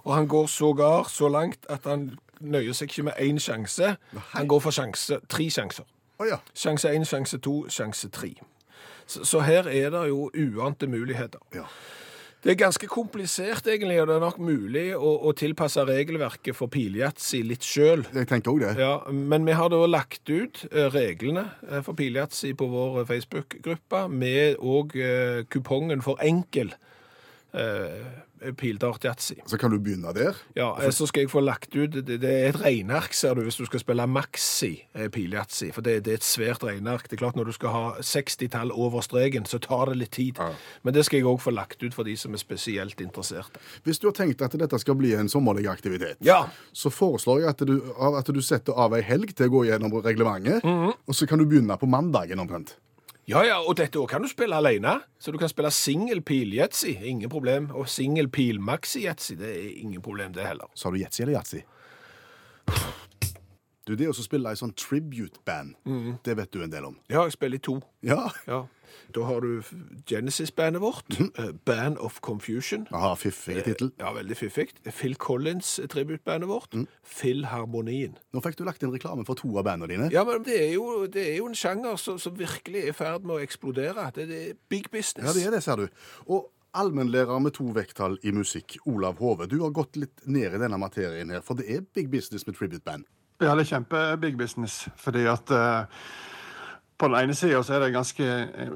Og 0.04 0.16
han 0.16 0.28
går 0.28 0.46
sågar 0.46 1.10
så 1.10 1.28
langt 1.28 1.66
at 1.70 1.80
han 1.86 2.18
nøyer 2.40 2.74
seg 2.74 2.88
ikke 2.88 3.04
med 3.04 3.20
én 3.20 3.40
sjanse. 3.40 3.96
Han 4.38 4.48
går 4.48 4.60
for 4.60 4.72
sjanse, 4.72 5.20
tre 5.30 5.50
sjanser. 5.50 5.84
Oh, 6.20 6.28
ja. 6.28 6.38
Sjanse 6.56 6.96
1, 6.96 7.08
sjanse 7.08 7.38
2, 7.38 7.70
sjanse 7.70 8.10
3. 8.10 8.34
Så, 9.06 9.26
så 9.26 9.40
her 9.40 9.68
er 9.68 9.90
det 9.90 10.08
jo 10.08 10.32
uante 10.32 10.88
muligheter. 10.88 11.40
ja. 11.56 11.68
Det 12.42 12.56
er 12.56 12.58
ganske 12.58 12.88
komplisert 12.90 13.68
egentlig, 13.70 14.00
og 14.02 14.08
det 14.10 14.16
er 14.16 14.24
nok 14.24 14.40
mulig 14.42 14.86
å, 14.98 15.12
å 15.30 15.34
tilpasse 15.38 15.84
regelverket 15.86 16.58
for 16.58 16.74
piljatsi 16.74 17.44
litt 17.46 17.66
sjøl. 17.66 18.02
Jeg 18.18 18.30
tenker 18.32 18.56
òg 18.56 18.64
det. 18.64 18.72
Ja, 18.82 18.96
men 19.14 19.46
vi 19.46 19.54
har 19.54 19.70
da 19.70 19.84
lagt 19.86 20.26
ut 20.26 20.64
eh, 20.72 20.88
reglene 20.90 21.44
eh, 21.70 21.84
for 21.86 21.94
piljatsi 22.00 22.56
på 22.58 22.66
vår 22.72 23.06
Facebook-gruppe, 23.12 24.08
med 24.10 24.58
òg 24.58 24.98
eh, 24.98 25.44
kupongen 25.54 26.02
for 26.02 26.18
enkel 26.26 26.74
eh, 27.54 28.10
pildart-yatzy. 28.58 29.36
Så 29.48 29.58
kan 29.58 29.72
du 29.72 29.78
begynne 29.80 30.14
der. 30.14 30.34
Ja, 30.56 30.72
eh, 30.82 30.90
så 30.92 31.06
skal 31.08 31.22
jeg 31.26 31.30
få 31.32 31.40
lagt 31.44 31.76
ut 31.76 31.92
Det, 31.92 32.06
det 32.22 32.24
er 32.32 32.50
et 32.50 32.60
regneark, 32.62 33.14
ser 33.14 33.36
du, 33.36 33.42
hvis 33.46 33.56
du 33.60 33.66
skal 33.66 33.80
spille 33.80 34.08
maxi 34.08 34.84
eh, 34.96 35.08
piljatsi. 35.14 35.72
For 35.76 35.82
det, 35.86 36.04
det 36.06 36.12
er 36.14 36.20
et 36.22 36.26
svært 36.28 36.64
regneark. 36.64 37.08
Det 37.10 37.14
er 37.18 37.22
klart 37.24 37.36
Når 37.36 37.44
du 37.46 37.52
skal 37.52 37.70
ha 37.70 37.84
60-tall 38.02 38.72
over 38.74 39.02
streken, 39.02 39.46
så 39.46 39.60
tar 39.60 39.86
det 39.92 39.98
litt 40.02 40.12
tid. 40.12 40.38
Ja. 40.42 40.52
Men 40.84 40.94
det 40.94 41.06
skal 41.06 41.22
jeg 41.22 41.26
òg 41.30 41.40
få 41.42 41.52
lagt 41.54 41.84
ut 41.84 41.94
for 41.94 42.04
de 42.08 42.16
som 42.18 42.34
er 42.34 42.42
spesielt 42.42 43.02
interesserte. 43.02 43.60
Hvis 43.84 44.00
du 44.00 44.08
har 44.10 44.14
tenkt 44.18 44.42
at 44.42 44.52
dette 44.58 44.80
skal 44.80 44.96
bli 44.96 45.14
en 45.14 45.30
sommerlig 45.30 45.68
aktivitet, 45.70 46.18
Ja. 46.22 46.48
så 46.74 46.90
foreslår 46.90 47.42
jeg 47.42 47.50
at 47.50 47.66
du, 47.68 47.76
at 48.18 48.26
du 48.34 48.42
setter 48.42 48.74
av 48.74 48.94
ei 48.94 49.02
helg 49.02 49.36
til 49.36 49.48
å 49.50 49.54
gå 49.60 49.66
gjennom 49.70 49.92
reglementet, 50.02 50.64
Mhm. 50.64 50.94
og 51.08 51.14
så 51.16 51.28
kan 51.28 51.40
du 51.40 51.46
begynne 51.46 51.78
på 51.78 51.88
mandagen 51.88 52.40
omtrent. 52.40 52.76
Ja, 53.30 53.44
ja, 53.46 53.60
og 53.62 53.76
dette 53.78 54.00
òg 54.02 54.10
kan 54.10 54.24
du 54.24 54.30
spille 54.32 54.58
alene. 54.58 54.96
Så 55.22 55.32
du 55.32 55.38
kan 55.38 55.50
spille 55.52 55.70
singel 55.72 56.24
pil-yatzy, 56.26 56.96
ingen 57.06 57.30
problem. 57.30 57.70
Og 57.78 57.90
singel 57.90 58.28
pil-maxi-yatzy, 58.34 59.38
det 59.40 59.52
er 59.52 59.70
ingen 59.84 60.02
problem, 60.02 60.34
det 60.34 60.48
heller. 60.48 60.72
Sa 60.76 60.90
du 60.90 60.98
yatzy 60.98 61.22
eller 61.26 61.38
yatzy? 61.38 61.62
Du, 63.88 63.96
det 63.98 64.12
å 64.12 64.14
spille 64.14 64.52
ei 64.52 64.60
sånn 64.60 64.76
tribute-band, 64.78 65.74
mm. 65.90 66.12
det 66.26 66.36
vet 66.38 66.52
du 66.54 66.62
en 66.62 66.70
del 66.70 66.86
om. 66.92 67.00
Ja, 67.10 67.24
jeg 67.26 67.34
spiller 67.34 67.58
i 67.58 67.64
to. 67.66 67.80
Ja. 68.06 68.28
Ja. 68.46 68.68
Da 69.16 69.24
har 69.26 69.42
du 69.42 69.64
Genesis-bandet 70.08 70.84
vårt, 70.84 71.16
mm. 71.18 71.58
Band 71.66 71.98
of 71.98 72.20
Confusion. 72.22 72.86
Aha, 72.94 73.16
fiffig 73.18 73.64
tittel. 73.66 73.90
Ja, 74.00 74.12
veldig 74.14 74.38
fiffig. 74.38 74.68
Phil 74.86 75.16
Collins-tributbandet 75.18 76.52
vårt, 76.52 76.76
mm. 76.78 76.86
Philharmonien. 77.16 78.20
Nå 78.36 78.44
fikk 78.46 78.60
du 78.60 78.66
lagt 78.68 78.86
inn 78.86 78.94
reklame 78.94 79.26
for 79.26 79.40
to 79.40 79.50
av 79.58 79.66
bandene 79.66 79.90
dine. 79.90 80.10
Ja, 80.14 80.28
men 80.28 80.46
det 80.46 80.60
er 80.60 80.74
jo, 80.76 81.08
det 81.12 81.24
er 81.32 81.40
jo 81.40 81.50
en 81.50 81.58
sjanger 81.58 81.98
som, 82.02 82.20
som 82.22 82.36
virkelig 82.38 82.84
er 82.84 82.94
i 82.94 82.96
ferd 82.96 83.26
med 83.26 83.40
å 83.40 83.46
eksplodere. 83.46 84.12
Det, 84.14 84.28
det 84.30 84.42
er 84.52 84.60
big 84.70 84.92
business. 84.94 85.26
Ja, 85.26 85.34
det 85.34 85.48
er 85.48 85.58
det, 85.58 85.64
ser 85.66 85.82
du. 85.82 86.04
Og 86.30 86.52
allmennlærer 86.78 87.42
med 87.44 87.56
to 87.58 87.66
vekttall 87.76 88.20
i 88.24 88.32
musikk, 88.36 88.78
Olav 88.86 89.18
Hove, 89.20 89.50
du 89.50 89.58
har 89.64 89.74
gått 89.76 89.98
litt 90.00 90.22
ned 90.30 90.54
i 90.54 90.62
denne 90.62 90.80
materien 90.80 91.34
her, 91.34 91.42
for 91.44 91.60
det 91.60 91.68
er 91.72 91.84
big 91.96 92.12
business 92.14 92.46
med 92.48 92.56
tribute-band. 92.60 93.10
Ja, 93.42 93.56
det 93.58 93.64
er 93.66 93.72
kjempe-big 93.76 94.36
business. 94.38 94.84
Fordi 95.02 95.24
at 95.32 95.50
uh, 95.50 95.84
på 97.02 97.08
den 97.10 97.18
ene 97.24 97.34
sida 97.34 97.64
så 97.66 97.74
er 97.74 97.80
det 97.88 97.96
ganske, 97.96 98.26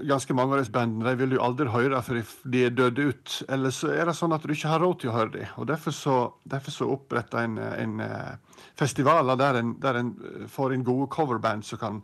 ganske 0.09 0.33
mange 0.33 0.53
av 0.55 0.59
disse 0.63 0.73
bandene 0.73 1.05
de 1.11 1.19
vil 1.19 1.33
du 1.35 1.41
aldri 1.45 1.67
høre 1.69 1.99
for 2.01 2.17
de 2.49 2.59
er 2.65 2.73
døde 2.73 3.01
ut. 3.11 3.27
Eller 3.53 3.69
så 3.75 3.87
er 3.93 4.05
det 4.09 4.15
sånn 4.17 4.33
at 4.33 4.41
du 4.41 4.49
ikke 4.55 4.71
har 4.71 4.81
råd 4.81 4.97
til 5.03 5.09
å 5.11 5.17
høre 5.19 5.33
dem. 5.37 5.45
Og 5.61 5.65
derfor 5.69 5.91
så, 5.93 6.15
derfor 6.49 6.71
så 6.73 6.89
oppretter 6.95 7.37
en, 7.45 7.55
en 7.61 7.93
uh, 8.01 8.33
festival 8.81 9.29
der 9.37 9.53
en, 9.61 9.75
der 9.79 9.95
en 10.01 10.09
eh, 10.25 10.47
får 10.51 10.73
inn 10.75 10.83
gode 10.87 11.05
coverband 11.13 11.61
som 11.63 11.77
kan, 11.79 12.01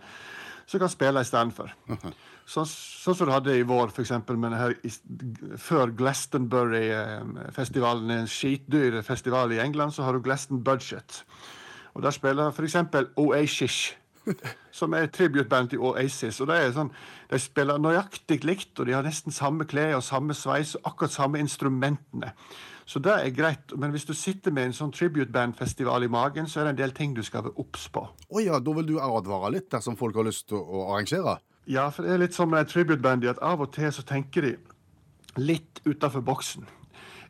som 0.69 0.79
kan 0.83 0.89
spille 0.93 1.21
istedenfor. 1.25 1.69
Sånn 2.51 2.67
sånn 2.69 3.15
som 3.17 3.27
du 3.27 3.31
hadde 3.33 3.53
i 3.57 3.65
vår, 3.67 3.87
f.eks. 3.93 4.11
her, 4.13 4.71
i- 4.85 5.01
før 5.61 5.85
Glastonbury-festivalen, 5.97 8.09
en 8.11 8.27
skitdyr 8.29 9.01
festival 9.05 9.51
i 9.55 9.59
England, 9.63 9.91
så 9.95 10.03
har 10.05 10.13
du 10.17 10.21
Glaston 10.25 10.59
Budget. 10.63 11.21
Og 11.93 12.03
der 12.03 12.15
spiller 12.15 12.51
f.eks. 12.51 12.75
Oasis, 13.19 13.97
som 14.79 14.93
er 14.93 15.09
tributeband 15.11 15.69
til 15.69 15.79
Oasis. 15.79 16.41
Og 16.41 16.47
det 16.51 16.57
er 16.57 16.75
sånn, 16.75 16.91
De 17.31 17.39
spiller 17.39 17.79
nøyaktig 17.79 18.41
likt, 18.43 18.73
og 18.79 18.87
de 18.87 18.95
har 18.95 19.05
nesten 19.07 19.31
samme 19.31 19.65
klær 19.65 19.95
og 19.95 20.03
samme 20.03 20.35
sveis 20.35 20.75
og 20.75 20.91
akkurat 20.91 21.15
samme 21.15 21.39
instrumentene. 21.39 22.33
Så 22.85 22.99
det 22.99 23.13
er 23.13 23.31
greit. 23.31 23.71
Men 23.79 23.93
hvis 23.93 24.05
du 24.05 24.13
sitter 24.17 24.51
med 24.51 24.67
en 24.67 24.75
sånn 24.75 24.91
tributebandfestival 24.91 26.03
i 26.03 26.11
magen, 26.11 26.49
så 26.49 26.59
er 26.59 26.67
det 26.67 26.73
en 26.73 26.81
del 26.81 26.95
ting 26.97 27.13
du 27.15 27.23
skal 27.23 27.45
være 27.45 27.55
obs 27.63 27.87
på. 27.93 28.03
Å 28.03 28.43
ja, 28.43 28.59
da 28.59 28.73
vil 28.75 28.89
du 28.89 28.97
advare 28.99 29.53
litt 29.55 29.69
dersom 29.71 29.95
folk 29.99 30.17
har 30.19 30.27
lyst 30.27 30.49
til 30.51 30.59
å 30.59 30.89
arrangere? 30.89 31.37
Ja, 31.71 31.87
for 31.93 32.03
det 32.03 32.15
er 32.15 32.23
litt 32.23 32.35
som 32.35 32.51
med 32.51 32.67
tribute-bandy, 32.67 33.29
at 33.31 33.39
av 33.45 33.63
og 33.63 33.71
til 33.77 33.91
så 33.95 34.03
tenker 34.03 34.47
de 34.47 34.55
litt 35.39 35.79
utafor 35.85 36.25
boksen. 36.25 36.67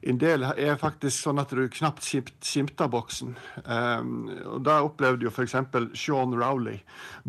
En 0.02 0.18
del 0.18 0.42
er 0.50 0.80
faktisk 0.82 1.28
sånn 1.28 1.40
at 1.42 1.52
du 1.54 1.68
knapt 1.70 2.02
skimter 2.06 2.90
boksen. 2.90 3.36
Um, 3.66 4.32
og 4.50 4.64
Da 4.66 4.80
opplevde 4.82 5.28
jo 5.28 5.32
f.eks. 5.34 5.54
Sean 5.94 6.34
Rowley, 6.34 6.80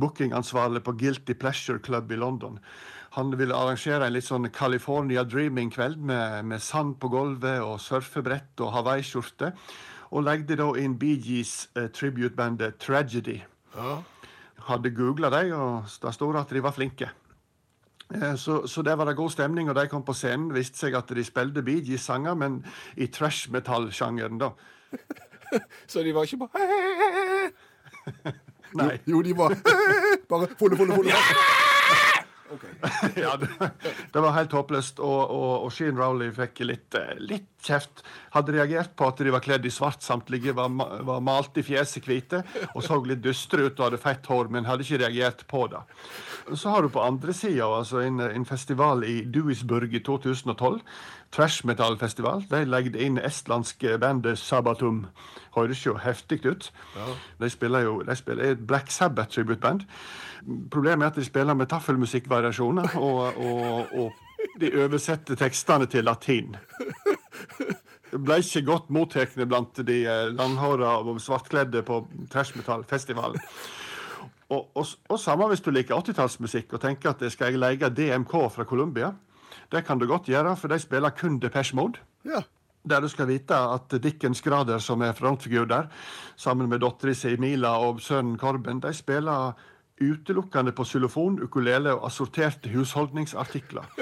bookingansvarlig 0.01 0.81
på 0.87 0.95
Guilty 0.97 1.37
Pleasure 1.37 1.83
Club 1.85 2.13
i 2.13 2.17
London. 2.17 2.59
Han 3.19 3.35
ville 3.37 3.53
arrangere 3.53 4.07
en 4.09 4.15
litt 4.15 4.25
sånn 4.25 4.49
California 4.57 5.21
Dreaming-kveld 5.29 6.01
med, 6.01 6.47
med 6.49 6.65
sand 6.65 6.97
på 7.01 7.11
gulvet 7.13 7.61
og 7.61 7.77
surfebrett 7.85 8.63
og 8.65 8.73
hawaiiskjorte. 8.79 9.53
Og 10.17 10.25
legde 10.25 10.57
da 10.57 10.71
inn 10.81 10.97
Bee 11.01 11.21
Gees 11.21 11.67
tributebandet 11.75 11.93
tribute-bandet 11.99 12.81
Tragedy 12.81 13.39
Ja. 13.77 13.99
hadde 14.69 14.95
googla 14.97 15.29
dem, 15.33 15.53
og 15.57 15.93
det 16.01 16.15
står 16.17 16.41
at 16.41 16.49
de 16.53 16.65
var 16.65 16.73
flinke. 16.73 17.11
Eh, 18.15 18.35
Så, 18.37 18.67
så 18.69 18.83
der 18.83 18.97
var 18.97 19.05
det 19.09 19.17
god 19.17 19.31
stemning, 19.31 19.69
og 19.71 19.77
de 19.79 19.87
kom 19.89 20.03
på 20.05 20.15
scenen. 20.17 20.53
viste 20.55 20.79
seg 20.79 20.95
at 20.99 21.09
de 21.09 21.25
spilte 21.25 21.63
Bee 21.65 21.81
Gees-sanger, 21.85 22.35
men 22.37 22.61
i 22.97 23.07
trash 23.07 23.51
metal-sjangeren, 23.53 24.39
da. 24.43 24.51
Så 25.87 26.03
de 26.03 26.13
var 26.17 26.25
ikke 26.25 26.47
bare 26.47 27.53
Nei. 28.79 28.95
Jo, 29.07 29.21
de 29.23 29.35
var 29.37 29.53
bare 30.33 30.49
fulle, 30.59 30.77
fulle, 30.81 30.95
fulle. 30.97 31.13
ja, 33.17 33.35
det, 33.41 33.49
det 34.13 34.21
var 34.21 34.33
helt 34.37 34.53
håpløst, 34.53 35.01
og, 35.01 35.21
og, 35.33 35.65
og 35.67 35.73
Sheen 35.73 35.97
Rowley 36.01 36.33
fikk 36.37 36.63
litt, 36.69 36.97
eh, 36.99 37.15
litt 37.21 37.47
kjeft. 37.65 38.03
Hadde 38.35 38.53
reagert 38.57 38.93
på 38.97 39.09
at 39.09 39.21
de 39.25 39.33
var 39.33 39.45
kledd 39.45 39.65
i 39.69 39.73
svart 39.73 40.05
samtlige, 40.05 40.53
var, 40.57 40.69
var 41.09 41.21
malt 41.25 41.57
i 41.61 41.65
fjeset 41.65 42.05
hvite 42.09 42.43
og 42.75 42.81
så 42.85 42.99
litt 43.09 43.23
dystre 43.25 43.69
ut 43.69 43.77
og 43.81 43.87
hadde 43.91 44.01
fett 44.03 44.29
hår, 44.29 44.49
men 44.53 44.69
hadde 44.69 44.85
ikke 44.85 45.01
reagert 45.05 45.45
på 45.53 45.67
det. 45.73 45.81
Så 46.55 46.69
har 46.69 46.83
du 46.83 46.89
på 46.89 47.03
andre 47.03 47.33
sida 47.33 47.67
altså 47.67 48.03
en, 48.03 48.21
en 48.21 48.47
festival 48.47 49.05
i 49.05 49.23
Duisburg 49.25 49.95
i 49.95 50.01
2012. 50.03 50.81
Trash 51.33 51.67
metal-festival. 51.67 52.45
De 52.51 52.65
legde 52.69 53.01
inn 53.01 53.19
estlandske 53.19 53.97
bandet 53.99 54.39
Sabatum. 54.39 55.07
Høres 55.57 55.87
jo 55.87 55.97
heftig 56.01 56.43
ut. 56.47 56.73
De 57.41 57.51
spiller 57.51 57.87
jo 57.87 58.03
de 58.03 58.17
spiller 58.17 58.53
et 58.53 58.67
Black 58.67 58.91
Sabbath-tributeband. 58.91 59.87
Problemet 60.71 61.07
er 61.07 61.11
at 61.11 61.21
de 61.21 61.25
spiller 61.25 61.55
med 61.55 61.71
taffelmusikkvariasjoner, 61.71 62.97
og, 62.97 63.37
og, 63.37 63.87
og 63.93 64.61
de 64.61 64.73
oversetter 64.85 65.39
tekstene 65.39 65.87
til 65.87 66.05
latin. 66.05 66.57
Ble 68.13 68.43
ikke 68.43 68.65
godt 68.67 68.91
mottatt 68.93 69.39
blant 69.49 69.79
de 69.87 70.03
landhåra 70.35 70.99
og 71.01 71.21
svartkledde 71.21 71.85
på 71.87 72.03
Trash 72.33 72.59
Metal-festivalen. 72.59 73.41
Og, 74.53 74.71
og, 74.77 74.87
og 75.09 75.21
samme 75.21 75.49
hvis 75.49 75.63
du 75.65 75.71
liker 75.73 75.97
80-tallsmusikk 75.97 76.75
og 76.77 76.83
tenker 76.83 77.13
at 77.13 77.23
det 77.23 77.33
skal 77.33 77.53
jeg 77.53 77.63
leie 77.63 77.89
DMK 77.89 78.35
fra 78.53 78.67
Colombia. 78.69 79.13
Det 79.73 79.85
kan 79.87 80.01
du 80.01 80.07
godt 80.07 80.29
gjøre, 80.29 80.57
for 80.57 80.69
de 80.69 80.79
spiller 80.81 81.15
kun 81.17 81.39
Depeche 81.41 81.77
Mode. 81.77 82.03
Ja. 82.29 82.43
Der 82.89 83.01
du 83.01 83.09
skal 83.09 83.29
vite 83.31 83.57
at 83.57 83.95
Dickens 84.03 84.43
Grader, 84.43 84.79
som 84.79 85.03
er 85.03 85.13
frontfigur 85.17 85.65
der, 85.71 85.87
sammen 86.37 86.69
med 86.69 86.83
dattera 86.83 87.15
si 87.15 87.37
Mila 87.39 87.77
og 87.79 88.01
sønnen 88.03 88.37
Korben, 88.39 88.83
de 88.83 88.93
spiller 88.93 89.53
utelukkende 90.03 90.73
på 90.73 90.85
xylofon, 90.85 91.39
ukulele 91.43 91.95
og 91.95 92.07
assorterte 92.07 92.73
husholdningsartikler. 92.75 93.87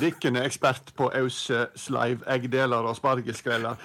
Dicken 0.00 0.36
er 0.36 0.44
ekspert 0.44 0.92
på 0.96 1.08
ause, 1.16 1.66
sleiv, 1.76 2.20
eggdeler 2.28 2.82
og 2.82 2.90
aspargeskreller. 2.92 3.78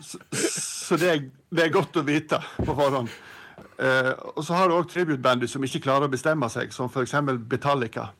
Så, 0.00 0.18
så 0.32 0.96
det, 0.96 1.10
er, 1.10 1.24
det 1.50 1.66
er 1.66 1.74
godt 1.74 1.98
å 2.00 2.06
vite 2.06 2.40
på 2.56 2.72
forhånd. 2.72 3.12
Eh, 3.78 4.12
og 4.34 4.44
så 4.44 4.58
har 4.58 4.68
du 4.68 4.76
òg 4.76 4.88
tributebandet 4.90 5.50
som 5.50 5.64
ikke 5.64 5.82
klarer 5.86 6.08
å 6.08 6.12
bestemme 6.12 6.48
seg, 6.52 6.72
som 6.74 6.90
f.eks. 6.90 7.16
Metallica. 7.24 8.10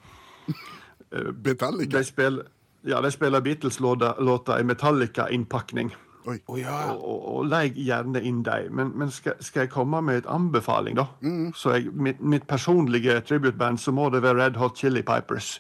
Metallica. 1.45 1.99
De 1.99 2.05
spiller, 2.05 2.49
ja, 2.83 3.01
de 3.01 3.11
spiller 3.15 3.45
Beatles-låter 3.45 4.59
i 4.59 4.67
Metallica-innpakning. 4.67 5.95
Oh, 6.25 6.61
ja. 6.61 6.93
Og, 6.95 7.03
og, 7.05 7.25
og 7.37 7.49
legg 7.53 7.77
gjerne 7.77 8.23
inn 8.25 8.41
dem. 8.47 8.71
Men, 8.73 8.93
men 8.97 9.11
skal, 9.13 9.37
skal 9.45 9.67
jeg 9.67 9.75
komme 9.75 10.01
med 10.03 10.23
et 10.23 10.31
anbefaling, 10.31 10.97
da? 10.97 11.05
Så 11.57 11.77
jeg, 11.77 11.93
mitt, 11.93 12.23
mitt 12.25 12.47
personlige 12.49 13.19
tributeband, 13.29 13.79
så 13.79 13.93
må 13.93 14.09
det 14.11 14.23
være 14.25 14.41
Red 14.41 14.57
Hot 14.61 14.81
Chili 14.81 15.05
Pipers. 15.05 15.59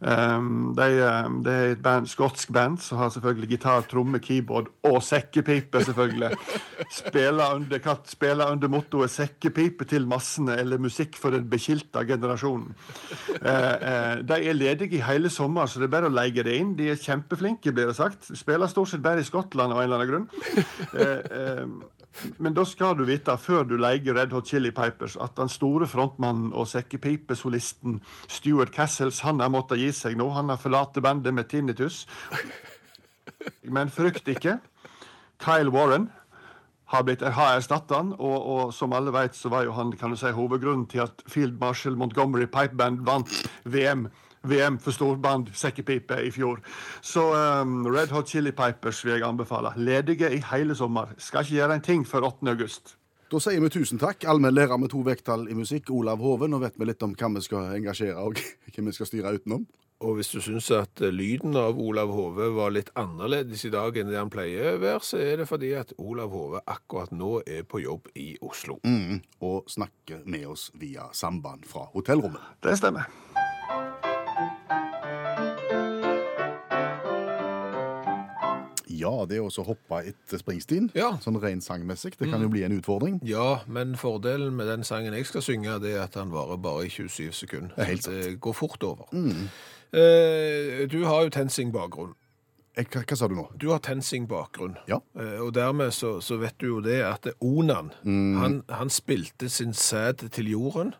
Um, 0.00 0.74
det 0.76 0.86
er, 1.00 1.28
det 1.44 1.52
er 1.52 1.70
et 1.72 1.82
band, 1.82 2.08
skotsk 2.10 2.50
band 2.52 2.76
som 2.84 3.00
har 3.00 3.12
selvfølgelig 3.14 3.48
gitar, 3.54 3.86
tromme, 3.88 4.20
keyboard 4.20 4.68
og 4.84 4.98
sekkepipe, 5.04 5.80
selvfølgelig. 5.88 6.36
Spiller 7.00 7.54
under, 7.56 7.80
katt, 7.82 8.10
spiller 8.10 8.52
under 8.52 8.68
mottoet 8.72 9.10
'sekkepipe 9.10 9.88
til 9.88 10.06
massene' 10.06 10.58
eller 10.60 10.78
'musikk 10.78 11.16
for 11.16 11.30
den 11.30 11.48
bekilta 11.50 12.04
generasjonen'. 12.04 12.74
Uh, 13.40 13.46
uh, 13.46 14.14
de 14.28 14.40
er 14.42 14.52
ledige 14.52 14.98
i 14.98 15.04
hele 15.04 15.30
sommer, 15.30 15.66
så 15.66 15.80
det 15.80 15.88
er 15.88 15.96
bare 15.96 16.10
å 16.10 16.16
leie 16.16 16.44
det 16.44 16.58
inn. 16.60 16.76
De 16.76 16.90
er 16.90 17.00
kjempeflinke, 17.00 17.72
blir 17.72 17.88
det 17.88 17.96
sagt. 17.96 18.30
Spiller 18.36 18.66
stort 18.66 18.92
sett 18.92 19.02
bare 19.02 19.24
i 19.24 19.26
Skottland 19.26 19.72
av 19.72 19.80
en 19.80 19.88
eller 19.88 19.96
annen 19.96 20.12
grunn. 20.12 20.28
Uh, 20.92 21.86
men 22.38 22.54
da 22.56 22.64
skal 22.68 22.96
du 22.98 23.04
vite, 23.08 23.34
før 23.40 23.64
du 23.68 23.76
leier 23.80 24.14
Red 24.16 24.34
Hot 24.34 24.48
Chili 24.50 24.70
Pipers, 24.74 25.16
at 25.20 25.36
den 25.38 25.50
store 25.52 25.88
frontmannen 25.90 26.52
og 26.56 26.68
sekkepipesolisten 26.70 28.00
Stuart 28.28 28.72
Cassels 28.74 29.22
han 29.26 29.42
har 29.42 29.52
måttet 29.52 29.80
gi 29.82 29.90
seg 29.94 30.16
nå. 30.18 30.28
Han 30.36 30.52
har 30.52 30.60
forlatt 30.60 30.96
bandet 31.04 31.34
med 31.36 31.50
tinnitus. 31.52 32.04
Men 33.62 33.92
frykt 33.92 34.28
ikke. 34.32 34.58
Kyle 35.42 35.72
Warren 35.72 36.08
har, 36.92 37.02
blitt, 37.06 37.22
har 37.22 37.56
erstattet 37.56 37.96
han, 37.96 38.12
og, 38.18 38.36
og 38.36 38.74
som 38.74 38.94
alle 38.96 39.12
vet, 39.14 39.34
så 39.36 39.50
var 39.52 39.66
jo 39.66 39.74
han 39.76 39.92
kan 39.98 40.14
du 40.14 40.20
si, 40.20 40.30
hovedgrunnen 40.32 40.86
til 40.90 41.04
at 41.06 41.24
Field 41.28 41.58
Marshal 41.60 41.98
Montgomery 41.98 42.46
Pipe 42.46 42.78
Band 42.78 43.02
vant 43.06 43.32
VM. 43.64 44.06
VM 44.48 44.78
for 44.82 44.96
storband 44.96 45.50
sekkepipe 45.56 46.18
i 46.24 46.30
fjor. 46.34 46.60
Så 47.02 47.24
um, 47.32 47.82
Red 47.86 48.14
Hot 48.14 48.30
Chili 48.30 48.52
Pipers 48.56 49.04
vil 49.04 49.18
jeg 49.18 49.26
anbefale. 49.28 49.72
Ledige 49.76 50.30
i 50.34 50.42
hele 50.52 50.74
sommer. 50.74 51.14
Skal 51.18 51.44
ikke 51.44 51.58
gjøre 51.60 51.80
en 51.80 51.88
ting 51.88 52.06
før 52.08 52.30
8. 52.32 52.50
august. 52.50 52.96
Da 53.26 53.40
sier 53.42 53.58
vi 53.58 53.72
tusen 53.74 53.98
takk. 53.98 54.22
Allmennlærer 54.30 54.78
med 54.78 54.92
to 54.92 55.00
vekttall 55.06 55.48
i 55.50 55.56
musikk, 55.58 55.90
Olav 55.90 56.22
Hove. 56.22 56.46
Nå 56.46 56.60
vet 56.62 56.78
vi 56.78 56.86
litt 56.86 57.02
om 57.02 57.16
hva 57.18 57.32
vi 57.34 57.42
skal 57.42 57.72
engasjere, 57.74 58.22
og 58.22 58.38
hvem 58.74 58.92
vi 58.92 58.94
skal 58.94 59.10
styre 59.10 59.34
utenom. 59.34 59.66
Og 60.04 60.18
hvis 60.18 60.28
du 60.28 60.42
syns 60.44 60.68
at 60.76 61.00
eh, 61.00 61.12
lyden 61.12 61.56
av 61.56 61.78
Olav 61.80 62.10
Hove 62.12 62.50
var 62.52 62.74
litt 62.74 62.90
annerledes 63.00 63.64
i 63.64 63.72
dag 63.72 63.96
enn 63.96 64.10
det 64.12 64.18
han 64.20 64.32
pleier 64.32 64.74
å 64.74 64.82
være, 64.82 65.00
så 65.08 65.20
er 65.24 65.40
det 65.40 65.48
fordi 65.48 65.72
at 65.78 65.94
Olav 65.96 66.34
Hove 66.36 66.60
akkurat 66.68 67.14
nå 67.16 67.40
er 67.48 67.64
på 67.64 67.80
jobb 67.80 68.12
i 68.14 68.34
Oslo. 68.44 68.76
Mm, 68.84 69.22
og 69.48 69.72
snakker 69.72 70.26
med 70.28 70.46
oss 70.52 70.68
via 70.76 71.08
samband 71.16 71.64
fra 71.66 71.88
hotellrommet. 71.96 72.60
Det 72.60 72.76
stemmer. 72.76 73.08
Ja, 78.96 79.12
det 79.28 79.38
å 79.42 79.48
så 79.52 79.64
hoppe 79.66 79.98
etter 80.08 80.38
Springsteen, 80.40 80.90
Ja. 80.94 81.16
sånn 81.20 81.36
rent 81.42 81.62
sangmessig, 81.64 82.14
det 82.16 82.30
kan 82.30 82.40
jo 82.40 82.48
bli 82.48 82.62
en 82.64 82.72
utfordring. 82.80 83.20
Ja, 83.24 83.60
men 83.66 83.94
fordelen 83.96 84.54
med 84.56 84.66
den 84.68 84.84
sangen 84.84 85.12
jeg 85.12 85.26
skal 85.26 85.42
synge, 85.42 85.80
det 85.82 85.94
er 85.96 86.02
at 86.04 86.14
han 86.14 86.30
varer 86.30 86.56
bare 86.56 86.86
i 86.86 86.88
27 86.88 87.32
sekunder. 87.32 87.72
er 87.76 87.84
helt 87.84 88.02
sant. 88.04 88.22
det 88.22 88.40
går 88.40 88.52
fort 88.54 88.82
over. 88.82 89.04
Eh, 89.92 90.86
du 90.86 91.04
har 91.04 91.24
jo 91.24 91.30
TenSing-bakgrunn. 91.30 92.14
Eh, 92.76 92.84
Hva, 92.84 93.02
hva 93.04 93.16
sa 93.16 93.26
du 93.28 93.34
nå? 93.34 93.48
Du 93.58 93.70
har 93.70 93.78
TenSing-bakgrunn. 93.80 94.76
Ja. 94.88 94.98
Eh, 95.18 95.40
og 95.40 95.52
dermed 95.54 95.92
så, 95.92 96.20
så 96.20 96.38
vet 96.38 96.56
du 96.58 96.66
jo 96.66 96.80
det 96.80 97.02
at 97.02 97.26
Onan, 97.40 97.90
han, 98.04 98.62
han 98.68 98.88
spilte 98.90 99.48
sin 99.48 99.72
sæd 99.72 100.30
til 100.30 100.50
jorden. 100.50 100.94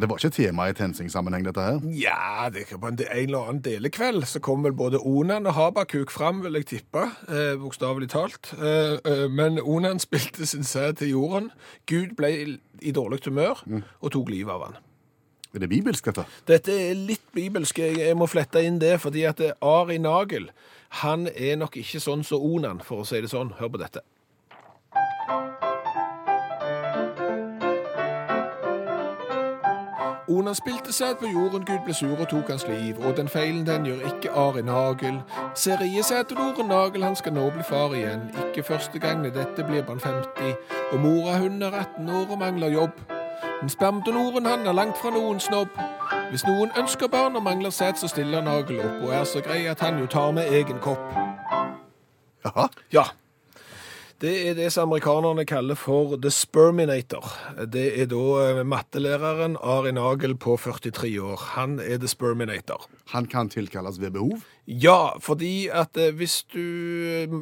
Det 0.00 0.08
var 0.08 0.16
ikke 0.16 0.30
tema 0.32 0.66
i 0.70 0.72
TenSing-sammenheng, 0.72 1.44
dette 1.44 1.60
her. 1.60 1.80
Ja, 1.92 2.48
det 2.52 2.62
er 2.72 2.78
på 2.80 2.88
en, 2.88 2.96
en 2.96 3.18
eller 3.26 3.42
annen 3.50 3.60
delekveld 3.64 4.24
så 4.26 4.40
kom 4.40 4.62
vel 4.64 4.72
både 4.72 5.00
Onan 5.04 5.46
og 5.50 5.52
Habakuk 5.58 6.10
fram, 6.10 6.40
vil 6.44 6.56
jeg 6.60 6.66
tippe, 6.70 7.02
eh, 7.28 7.52
bokstavelig 7.60 8.08
talt. 8.14 8.54
Eh, 8.56 8.96
eh, 9.04 9.26
men 9.28 9.60
Onan 9.60 10.00
spilte 10.06 10.46
sin 10.48 10.64
sæd 10.64 10.96
til 11.02 11.12
jorden. 11.12 11.50
Gud 11.86 12.16
ble 12.16 12.30
i- 12.32 12.58
i 12.82 12.92
dårlig 12.92 13.20
humør 13.26 13.60
og 14.00 14.10
tok 14.12 14.28
livet 14.32 14.50
av 14.54 14.64
han. 14.64 14.78
Er 15.54 15.58
det 15.60 15.68
bibelsk, 15.68 16.04
dette? 16.08 16.24
Dette 16.48 16.72
er 16.72 16.94
litt 16.96 17.26
bibelsk, 17.36 17.78
jeg, 17.78 18.16
må 18.16 18.24
flette 18.26 18.62
inn 18.64 18.78
det, 18.80 18.94
fordi 19.02 19.26
at 19.28 19.40
Ari 19.60 19.98
Nagel, 20.00 20.48
han 21.04 21.28
er 21.36 21.56
nok 21.60 21.76
ikke 21.76 22.00
sånn 22.00 22.24
som 22.24 22.40
Onan, 22.40 22.80
for 22.80 23.02
å 23.02 23.06
si 23.06 23.20
det 23.20 23.28
sånn. 23.30 23.52
Hør 23.60 23.68
på 23.68 23.78
dette. 23.84 24.00
Onan 30.32 30.54
spilte 30.54 30.92
sæd 30.92 31.14
på 31.14 31.26
jorden, 31.26 31.64
Gud 31.64 31.78
ble 31.84 31.94
sur 31.94 32.20
og 32.20 32.28
tok 32.28 32.48
hans 32.50 32.66
liv, 32.68 32.94
og 33.06 33.16
den 33.16 33.28
feilen 33.28 33.66
den 33.66 33.84
gjør 33.84 34.06
ikke 34.10 34.30
Ari 34.30 34.62
Nagel. 34.62 35.20
Ser 35.54 35.82
i 35.82 36.02
sædoloren 36.02 36.68
Nagel, 36.68 37.04
han 37.04 37.16
skal 37.16 37.32
nå 37.32 37.50
bli 37.50 37.62
far 37.62 37.92
igjen, 37.94 38.22
ikke 38.46 38.62
første 38.62 38.98
gang, 38.98 39.26
i 39.26 39.30
dette 39.30 39.64
blir 39.64 39.84
man 39.88 40.00
50, 40.00 40.56
og 40.92 41.00
mora 41.00 41.38
hun 41.38 41.62
er 41.62 41.70
18 41.80 42.08
år 42.10 42.26
og 42.30 42.38
mangler 42.38 42.68
jobb. 42.68 43.00
Men 43.60 43.68
spermdonoren 43.68 44.46
han 44.46 44.66
er 44.66 44.72
langt 44.72 44.96
fra 45.02 45.10
noen 45.10 45.40
snobb. 45.40 45.68
Hvis 46.30 46.46
noen 46.46 46.70
ønsker 46.78 47.08
barn 47.08 47.36
og 47.36 47.42
mangler 47.42 47.70
sæd, 47.70 47.94
så 47.94 48.08
stiller 48.08 48.40
Nagel 48.40 48.80
opp, 48.80 49.02
og 49.02 49.14
er 49.14 49.24
så 49.24 49.40
grei 49.40 49.66
at 49.66 49.80
han 49.80 49.98
jo 49.98 50.06
tar 50.06 50.30
med 50.30 50.48
egen 50.48 50.78
kopp. 50.80 51.12
Jaha. 52.44 52.66
Ja. 52.92 53.04
Det 54.22 54.32
er 54.46 54.54
det 54.54 54.68
som 54.70 54.86
amerikanerne 54.86 55.42
kaller 55.50 55.74
for 55.74 56.14
the 56.14 56.30
sperminator. 56.30 57.26
Det 57.66 57.88
er 57.98 58.06
da 58.06 58.26
eh, 58.44 58.60
mattelæreren 58.62 59.56
Ari 59.58 59.90
Nagel 59.96 60.36
på 60.38 60.54
43 60.62 61.10
år. 61.18 61.42
Han 61.56 61.80
er 61.82 61.98
the 61.98 62.06
sperminator. 62.06 62.86
Han 63.16 63.26
kan 63.26 63.50
tilkalles 63.50 63.98
ved 63.98 64.14
behov. 64.14 64.38
Ja, 64.66 65.18
fordi 65.18 65.66
at 65.66 65.98
eh, 65.98 66.14
hvis 66.14 66.44
du 66.54 66.62
eh, 66.62 67.34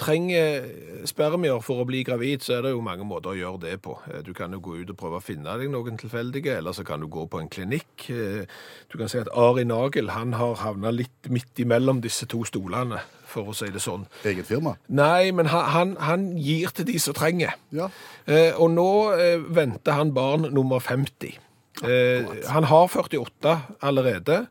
trenger 0.00 0.64
spermier 1.06 1.60
for 1.62 1.82
å 1.82 1.86
bli 1.88 2.02
gravid, 2.06 2.42
så 2.44 2.56
er 2.58 2.62
det 2.66 2.72
jo 2.74 2.80
mange 2.84 3.04
måter 3.06 3.32
å 3.32 3.36
gjøre 3.38 3.60
det 3.62 3.74
på. 3.84 3.96
Eh, 4.10 4.22
Du 4.26 4.32
kan 4.34 4.52
jo 4.52 4.60
gå 4.60 4.76
ut 4.82 4.90
og 4.90 4.96
prøve 5.00 5.20
å 5.20 5.22
finne 5.22 5.56
deg 5.58 5.70
noen 5.70 5.98
tilfeldige, 6.00 6.56
eller 6.58 6.72
så 6.72 6.84
kan 6.84 7.00
du 7.00 7.06
gå 7.06 7.26
på 7.30 7.40
en 7.40 7.48
klinikk. 7.48 8.08
Eh, 8.10 8.46
Du 8.90 8.98
kan 8.98 9.08
si 9.08 9.18
at 9.18 9.28
Ari 9.34 9.64
Nagel 9.64 10.10
han 10.10 10.32
har 10.32 10.54
havna 10.56 10.90
litt 10.92 11.28
midt 11.30 11.54
imellom 11.58 12.00
disse 12.00 12.26
to 12.26 12.44
stolene, 12.44 13.00
for 13.26 13.50
å 13.50 13.54
si 13.54 13.66
det 13.70 13.80
sånn. 13.82 14.06
Eget 14.24 14.46
firma. 14.46 14.76
Nei, 14.88 15.30
men 15.32 15.46
han, 15.46 15.64
han, 15.74 15.96
han 15.98 16.26
gir 16.38 16.70
til 16.70 16.84
de 16.86 16.98
som 16.98 17.14
trenger. 17.14 17.54
Ja. 17.72 17.88
Eh, 18.26 18.52
og 18.56 18.70
nå 18.70 18.90
eh, 19.18 19.38
venter 19.38 19.92
han 19.92 20.12
barn 20.14 20.50
nummer 20.54 20.78
50. 20.80 21.38
Ja, 21.82 22.22
han 22.54 22.64
har 22.70 22.86
48 22.86 23.54
allerede. 23.82 24.46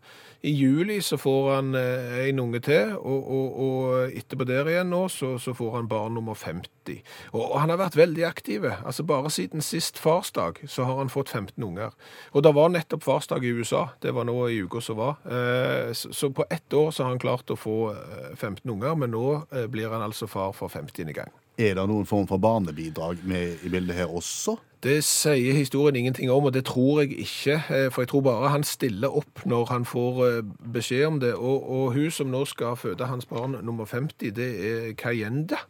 I 0.45 0.51
juli 0.51 1.01
så 1.01 1.15
får 1.17 1.45
han 1.55 1.75
eh, 1.75 2.17
en 2.27 2.39
unge 2.43 2.59
til, 2.59 2.89
og, 2.99 3.27
og, 3.31 3.59
og 3.63 4.15
etterpå 4.19 4.43
der 4.43 4.67
igjen 4.67 4.89
nå 4.91 5.05
så, 5.07 5.37
så 5.39 5.53
får 5.55 5.77
han 5.77 5.87
barn 5.87 6.17
nummer 6.17 6.35
50. 6.35 6.97
Og, 7.31 7.39
og 7.45 7.53
han 7.61 7.71
har 7.71 7.79
vært 7.79 7.95
veldig 7.95 8.25
aktiv. 8.27 8.67
Altså 8.73 9.05
Bare 9.07 9.31
siden 9.31 9.63
sist 9.63 10.01
farsdag 10.03 10.59
så 10.67 10.83
har 10.89 10.99
han 10.99 11.13
fått 11.13 11.31
15 11.31 11.63
unger. 11.63 11.95
Og 12.35 12.43
det 12.43 12.51
var 12.59 12.73
nettopp 12.75 13.05
farsdag 13.07 13.47
i 13.47 13.53
USA. 13.55 13.85
Det 14.03 14.11
var 14.11 14.27
nå 14.27 14.35
i 14.51 14.59
uka 14.67 14.83
som 14.83 14.99
var. 14.99 15.15
Eh, 15.23 15.95
så, 15.95 16.33
på 16.35 16.43
ett 16.49 16.75
år 16.75 16.91
så 16.91 17.05
har 17.05 17.15
han 17.15 17.23
klart 17.23 17.55
å 17.55 17.55
få 17.55 17.77
eh, 17.93 18.35
15 18.35 18.67
unger, 18.67 18.99
men 18.99 19.15
nå 19.15 19.25
eh, 19.47 19.69
blir 19.71 19.95
han 19.95 20.03
altså 20.03 20.27
far 20.27 20.51
for 20.51 20.67
50. 20.67 21.07
gang. 21.15 21.31
Er 21.55 21.79
det 21.79 21.87
noen 21.87 22.07
form 22.09 22.27
for 22.27 22.43
barnebidrag 22.43 23.23
med 23.23 23.63
i 23.63 23.71
bildet 23.71 23.95
her 23.95 24.11
også? 24.11 24.57
Det 24.83 24.97
sier 25.07 25.53
historien 25.55 25.95
ingenting 25.95 26.31
om, 26.31 26.43
og 26.43 26.53
det 26.53 26.65
tror 26.65 27.01
jeg 27.01 27.19
ikke. 27.23 27.53
eh, 27.71 27.91
For 27.91 28.01
jeg 28.01 28.07
tror 28.11 28.21
bare 28.21 28.49
han 28.49 28.63
stiller 28.63 29.15
opp 29.15 29.45
når 29.45 29.65
han 29.71 29.85
får 29.85 30.19
eh, 30.27 30.41
beskjed 30.73 31.05
om 31.05 31.19
det. 31.19 31.33
Og, 31.33 31.69
og 31.71 31.93
hun 31.93 32.11
som 32.11 32.27
nå 32.27 32.45
skal 32.45 32.75
føde 32.75 33.07
hans 33.07 33.25
barn 33.25 33.55
nummer 33.63 33.85
50, 33.85 34.35
det 34.35 34.49
er 34.71 34.93
Kayenda. 34.93 35.63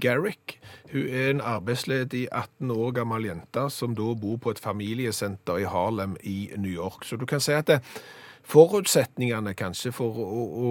Garrick. 0.00 0.58
Hun 0.92 1.08
er 1.08 1.30
en 1.30 1.40
arbeidsledig 1.40 2.28
18 2.32 2.70
år 2.70 2.90
gammel 2.96 3.26
jente 3.28 3.66
som 3.70 3.94
da 3.94 4.14
bor 4.16 4.38
på 4.40 4.50
et 4.50 4.58
familiesenter 4.58 5.58
i 5.60 5.66
Harlem 5.68 6.16
i 6.24 6.50
New 6.56 6.72
York. 6.72 7.04
Så 7.04 7.16
du 7.16 7.26
kan 7.26 7.40
si 7.40 7.52
at 7.52 7.66
det, 7.68 7.82
forutsetningene 8.46 9.54
kanskje 9.58 9.92
for 9.92 10.16
å, 10.16 10.44
å 10.46 10.70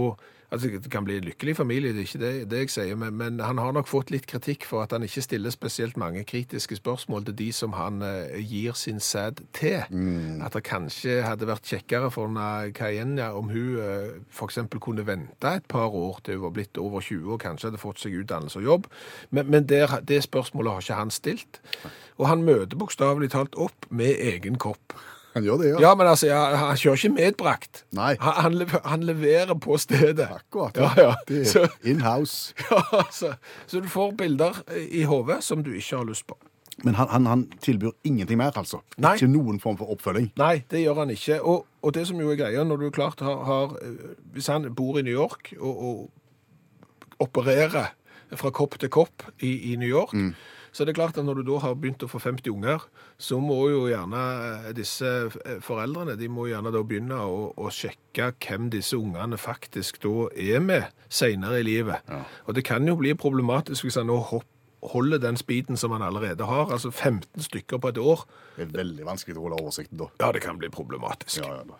Altså, 0.51 0.67
Det 0.67 0.91
kan 0.91 1.05
bli 1.05 1.17
en 1.17 1.23
lykkelig 1.23 1.55
familie, 1.57 1.93
det 1.93 1.97
er 1.97 2.07
ikke 2.07 2.19
det, 2.19 2.49
det 2.51 2.59
jeg 2.59 2.69
sier, 2.69 2.95
men, 2.95 3.15
men 3.17 3.39
han 3.39 3.57
har 3.57 3.71
nok 3.73 3.87
fått 3.89 4.11
litt 4.13 4.27
kritikk 4.29 4.65
for 4.69 4.83
at 4.83 4.93
han 4.93 5.03
ikke 5.03 5.23
stiller 5.25 5.53
spesielt 5.53 5.97
mange 5.97 6.23
kritiske 6.23 6.77
spørsmål 6.77 7.25
til 7.25 7.37
de 7.39 7.49
som 7.55 7.73
han 7.73 8.01
eh, 8.05 8.37
gir 8.45 8.77
sin 8.77 8.99
sæd 8.99 9.41
til. 9.57 9.81
At 10.45 10.53
det 10.53 10.63
kanskje 10.67 11.21
hadde 11.25 11.49
vært 11.49 11.65
kjekkere 11.65 12.11
for 12.13 12.29
Kayenya 12.77 13.31
om 13.33 13.49
hun 13.49 13.79
eh, 13.81 14.21
f.eks. 14.29 14.59
kunne 14.79 15.07
vente 15.07 15.55
et 15.55 15.65
par 15.67 15.89
år 15.95 16.21
til 16.23 16.37
hun 16.37 16.47
var 16.47 16.55
blitt 16.59 16.77
over 16.77 17.01
20 17.01 17.33
og 17.33 17.41
kanskje 17.41 17.71
hadde 17.71 17.81
fått 17.81 18.03
seg 18.03 18.15
utdannelse 18.21 18.61
og 18.61 18.69
jobb. 18.69 18.87
Men, 19.31 19.49
men 19.49 19.67
der, 19.69 19.99
det 20.05 20.23
spørsmålet 20.23 20.73
har 20.73 20.85
ikke 20.85 21.01
han 21.01 21.11
stilt. 21.11 21.61
Og 22.17 22.29
han 22.29 22.45
møter 22.45 22.77
bokstavelig 22.79 23.33
talt 23.33 23.57
opp 23.59 23.89
med 23.89 24.15
egen 24.21 24.61
kopp. 24.61 24.93
Han 25.35 25.43
gjør 25.43 25.59
det, 25.61 25.69
ja. 25.73 25.79
Ja, 25.83 25.91
men 25.99 26.07
altså, 26.07 26.27
ja, 26.29 26.41
han 26.55 26.77
kjører 26.79 27.01
ikke 27.01 27.13
medbrakt. 27.17 27.83
Nei. 27.95 28.13
Han, 28.23 28.33
han, 28.45 28.57
lever, 28.61 28.81
han 28.87 29.03
leverer 29.03 29.53
på 29.59 29.77
stedet. 29.83 30.27
Akkurat. 30.31 30.77
Ja, 30.79 30.91
ja. 30.97 31.13
Det 31.27 31.43
Så, 31.51 31.65
er 31.67 31.89
in-house. 31.91 32.53
ja, 32.71 32.79
altså, 33.01 33.33
så 33.67 33.81
du 33.83 33.89
får 33.91 34.15
bilder 34.19 34.61
i 34.87 35.03
hodet 35.03 35.41
som 35.43 35.63
du 35.63 35.73
ikke 35.75 35.97
har 35.99 36.07
lyst 36.07 36.27
på. 36.27 36.37
Men 36.83 36.95
han, 36.95 37.07
han, 37.11 37.25
han 37.25 37.43
tilbyr 37.63 37.93
ingenting 38.03 38.39
mer, 38.39 38.55
altså? 38.55 38.81
Nei. 38.99 39.13
Ikke 39.15 39.29
noen 39.31 39.59
form 39.63 39.77
for 39.79 39.91
oppfølging? 39.93 40.31
Nei, 40.39 40.63
det 40.71 40.81
gjør 40.83 41.03
han 41.03 41.11
ikke. 41.13 41.37
Og, 41.43 41.67
og 41.83 41.93
det 41.95 42.07
som 42.07 42.19
jo 42.19 42.31
er 42.33 42.39
greia, 42.39 42.63
når 42.67 42.81
du 42.83 42.89
klart 42.95 43.23
har, 43.23 43.43
har 43.47 43.77
eh, 43.83 44.15
Hvis 44.35 44.47
han 44.51 44.67
bor 44.75 44.99
i 44.99 45.03
New 45.07 45.15
York 45.15 45.53
og, 45.59 45.83
og 45.91 47.23
opererer 47.23 47.93
fra 48.35 48.51
kopp 48.51 48.75
til 48.81 48.91
kopp 48.91 49.23
i, 49.39 49.71
i 49.71 49.75
New 49.79 49.87
York, 49.87 50.15
så 50.75 50.83
det 50.83 50.91
er 50.91 50.97
klart 50.97 51.15
at 51.15 51.23
når 51.23 51.39
du 51.39 51.45
da 51.47 51.59
har 51.63 51.75
begynt 51.79 52.03
å 52.03 52.09
få 52.11 52.19
50 52.19 52.51
unger, 52.51 52.81
så 53.15 53.37
må 53.39 53.61
jo 53.71 53.85
gjerne 53.87 54.23
eh, 54.67 54.71
disse 54.75 55.07
eh, 55.07 55.61
foreldrene 55.63 56.17
de 56.19 56.27
må 56.27 56.49
gjerne 56.49 56.73
da 56.75 56.81
begynne 56.83 57.19
å, 57.23 57.45
å 57.55 57.71
sjekke 57.71 58.33
hvem 58.43 58.67
disse 58.73 58.99
ungene 58.99 59.39
faktisk 59.39 60.01
da 60.03 60.27
er 60.35 60.59
med 60.59 60.89
senere 61.07 61.61
i 61.61 61.67
livet. 61.69 62.11
Og 62.43 62.57
det 62.57 62.65
kan 62.67 62.83
jo 62.83 62.97
bli 62.99 63.13
problematisk 63.15 63.87
hvis 63.87 64.01
han 64.01 64.11
nå 64.11 64.19
hopper 64.33 64.51
holder 64.85 65.17
den 65.17 65.37
speeden 65.37 65.79
som 65.81 65.95
han 65.95 66.03
allerede 66.05 66.45
har, 66.45 66.69
altså 66.69 66.91
15 66.91 67.41
stykker 67.41 67.79
på 67.81 67.89
et 67.89 67.97
år. 67.97 68.27
Det 68.53 68.67
er 68.67 68.75
veldig 68.75 69.07
vanskelig 69.07 69.39
å 69.39 69.47
holde 69.47 69.61
oversikten 69.63 69.97
da. 69.97 70.11
Ja, 70.21 70.29
det 70.35 70.43
kan 70.45 70.59
bli 70.61 70.69
problematisk. 70.69 71.39
Ja, 71.41 71.55
ja, 71.55 71.63
da. 71.65 71.79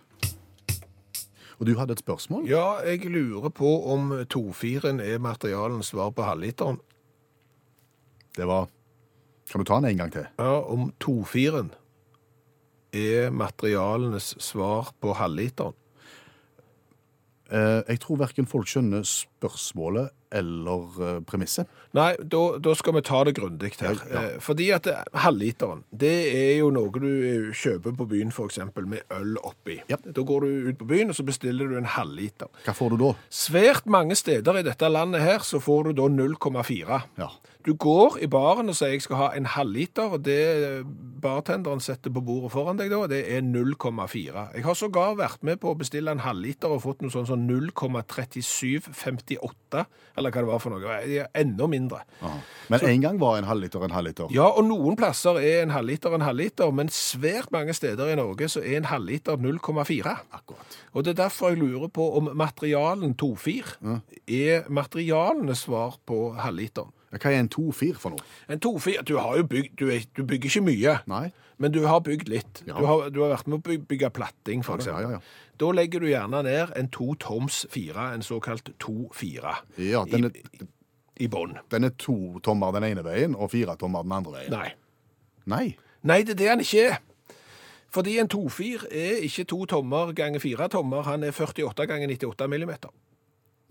Og 1.59 1.67
du 1.69 1.75
hadde 1.79 1.93
et 1.95 2.01
spørsmål? 2.01 2.47
Ja, 2.49 2.81
jeg 2.83 3.05
lurer 3.11 3.51
på 3.53 3.69
om 3.93 4.09
2-4-en 4.33 4.99
er 4.99 5.21
materialens 5.23 5.93
svar 5.93 6.09
på 6.15 6.25
halvliteren. 6.25 6.81
Det 8.35 8.47
var 8.49 8.67
Kan 9.51 9.61
du 9.61 9.67
ta 9.69 9.79
den 9.79 9.91
en 9.91 10.03
gang 10.03 10.13
til? 10.13 10.27
Ja, 10.41 10.59
om 10.65 10.91
2-4-en 11.03 11.71
er 12.95 13.33
materialenes 13.35 14.33
svar 14.41 14.93
på 15.03 15.13
halvliteren. 15.19 15.75
Eh, 17.53 17.81
jeg 17.91 17.99
tror 18.01 18.17
verken 18.23 18.47
folk 18.49 18.65
skjønner 18.71 19.03
spørsmålet 19.05 20.09
eller 20.35 20.95
eh, 20.97 21.19
premisset. 21.29 21.69
Nei, 21.95 22.15
da, 22.19 22.41
da 22.57 22.73
skal 22.75 22.95
vi 22.97 23.03
ta 23.05 23.19
det 23.27 23.35
grundig 23.37 23.69
her. 23.77 23.99
Ja, 24.01 24.07
ja. 24.09 24.23
Eh, 24.33 24.39
Fordi 24.43 24.71
at 24.73 24.89
halvliteren, 25.13 25.83
det 25.93 26.13
er 26.33 26.55
jo 26.57 26.71
noe 26.73 26.89
du 26.97 27.05
eh, 27.07 27.51
kjøper 27.55 27.93
på 27.99 28.07
byen 28.09 28.33
eksempel 28.33 28.89
med 28.89 29.05
øl 29.13 29.37
oppi. 29.45 29.77
Ja. 29.91 29.99
Da 30.01 30.25
går 30.25 30.47
du 30.47 30.69
ut 30.71 30.79
på 30.81 30.89
byen 30.89 31.13
og 31.13 31.19
så 31.19 31.27
bestiller 31.27 31.69
du 31.69 31.77
en 31.77 31.85
halvliter. 31.95 32.49
Hva 32.65 32.73
får 32.75 32.95
du 32.95 33.01
da? 33.03 33.13
Svært 33.29 33.85
mange 33.85 34.17
steder 34.17 34.59
i 34.59 34.65
dette 34.65 34.89
landet 34.89 35.21
her 35.21 35.45
så 35.45 35.61
får 35.61 35.91
du 35.91 36.01
da 36.01 36.09
0,4. 36.09 37.01
Ja. 37.22 37.29
Du 37.65 37.73
går 37.73 38.19
i 38.21 38.27
baren 38.29 38.69
og 38.69 38.75
sier 38.77 38.91
jeg 38.93 39.01
skal 39.01 39.17
ha 39.17 39.31
en 39.33 39.47
halvliter, 39.49 40.11
og 40.13 40.21
det 40.25 40.85
bartenderen 41.21 41.79
setter 41.81 42.11
på 42.13 42.21
bordet 42.21 42.51
foran 42.53 42.77
deg 42.77 42.91
da, 42.93 43.07
det 43.09 43.25
er 43.33 43.41
0,4. 43.41 44.53
Jeg 44.53 44.63
har 44.67 44.75
sågar 44.77 45.17
vært 45.17 45.41
med 45.47 45.57
på 45.63 45.71
å 45.71 45.77
bestille 45.79 46.11
en 46.13 46.21
halvliter 46.21 46.69
og 46.69 46.83
fått 46.83 47.01
noe 47.01 47.09
sånn 47.13 47.25
som 47.25 47.47
0,3758, 47.49 49.85
eller 50.13 50.29
hva 50.29 50.41
det 50.43 50.51
var 50.51 50.59
for 50.61 50.69
noe. 50.75 50.99
Enda 51.33 51.65
mindre. 51.71 51.99
Aha. 52.21 52.39
Men 52.69 52.79
en 52.91 53.01
gang 53.07 53.17
var 53.21 53.33
en 53.39 53.49
halvliter 53.49 53.79
en 53.87 53.97
halvliter. 53.97 54.25
Ja, 54.35 54.47
og 54.51 54.63
noen 54.69 54.95
plasser 54.99 55.35
er 55.41 55.57
en 55.63 55.73
halvliter 55.73 56.09
en 56.13 56.27
halvliter, 56.27 56.67
men 56.75 56.87
svært 56.93 57.49
mange 57.55 57.73
steder 57.77 58.05
i 58.13 58.19
Norge 58.19 58.45
så 58.53 58.59
er 58.61 58.75
en 58.77 58.91
halvliter 58.91 59.35
0,4. 59.41 60.13
Akkurat. 60.37 60.69
Og 60.93 60.99
det 61.05 61.11
er 61.15 61.21
derfor 61.25 61.45
jeg 61.49 61.61
lurer 61.63 61.89
på 61.89 62.03
om 62.19 62.25
materialen 62.37 63.11
2,4 63.17 63.65
er 64.29 64.69
materialenes 64.69 65.59
svar 65.65 65.91
på 66.05 66.17
halvliteren. 66.37 66.93
Hva 67.15 67.31
er 67.31 67.39
en 67.39 67.49
2-4 67.53 67.95
for 68.01 68.13
noe? 68.15 68.23
En 68.51 68.59
2-4, 68.59 69.03
du 69.07 69.15
har 69.17 69.37
jo 69.39 69.43
bygd, 69.47 69.75
du, 69.79 69.87
du 70.17 70.23
bygger 70.27 70.49
ikke 70.51 70.63
mye, 70.67 70.95
Nei? 71.07 71.23
men 71.57 71.71
du 71.71 71.81
har 71.87 72.01
bygd 72.03 72.27
litt. 72.29 72.63
Ja. 72.67 72.75
Du, 72.79 72.85
har, 72.89 73.09
du 73.15 73.21
har 73.23 73.29
vært 73.37 73.47
med 73.47 73.59
å 73.59 73.63
bygge, 73.69 73.85
bygge 73.93 74.09
platting, 74.17 74.63
for 74.67 74.75
eksempel. 74.81 75.07
ja, 75.07 75.19
ja. 75.19 75.41
Da 75.55 75.69
legger 75.71 76.03
du 76.03 76.09
gjerne 76.09 76.41
ned 76.43 76.73
en 76.75 76.89
2 76.91 77.13
toms 77.23 77.61
fire, 77.71 78.09
en 78.17 78.25
såkalt 78.27 78.73
2-4, 78.83 79.53
Ja, 79.79 80.01
den 80.11 80.27
er, 80.27 80.35
i, 80.35 80.67
i 81.23 81.29
bånn. 81.31 81.55
den 81.71 81.87
er 81.87 81.93
to 81.95 82.39
tommer 82.43 82.75
den 82.75 82.83
ene 82.89 83.05
veien 83.07 83.35
og 83.39 83.53
fire 83.55 83.77
tommer 83.79 84.03
den 84.03 84.11
andre 84.17 84.33
veien. 84.35 84.51
Nei. 84.51 84.73
Nei. 85.47 85.65
Nei, 86.03 86.19
det 86.27 86.35
er 86.35 86.41
det 86.41 86.49
han 86.51 86.63
ikke 86.65 86.83
er. 86.89 86.97
Fordi 87.95 88.17
en 88.19 88.27
2-4 88.27 88.89
er 88.91 89.21
ikke 89.23 89.45
2 89.47 89.65
tommer 89.71 90.11
ganger 90.17 90.43
4 90.43 90.67
tommer, 90.73 91.05
han 91.07 91.23
er 91.23 91.31
48 91.31 91.85
ganger 91.87 92.11
98 92.11 92.49
millimeter. 92.51 92.91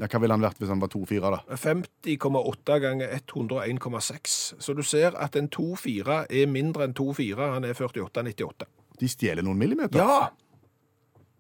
Ja, 0.01 0.09
hva 0.11 0.19
ville 0.19 0.35
han 0.35 0.43
vært 0.43 0.59
hvis 0.59 0.71
han 0.73 0.81
var 0.83 0.91
2-4, 0.91 1.29
da? 1.31 1.39
50,8 1.55 2.79
ganger 2.83 3.13
101,6. 3.15 4.55
Så 4.59 4.75
du 4.75 4.83
ser 4.83 5.15
at 5.23 5.37
en 5.39 5.47
2-4 5.55 6.25
er 6.31 6.49
mindre 6.51 6.89
enn 6.89 6.95
2-4, 6.99 7.39
han 7.55 7.65
er 7.69 7.77
48,98. 7.79 8.67
De 9.01 9.11
stjeler 9.11 9.47
noen 9.47 9.59
millimeter. 9.61 9.99
Ja, 10.03 10.31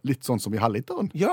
Litt 0.04 0.20
sånn 0.26 0.36
som 0.42 0.52
i 0.52 0.58
halvliteren. 0.60 1.08
ja, 1.16 1.32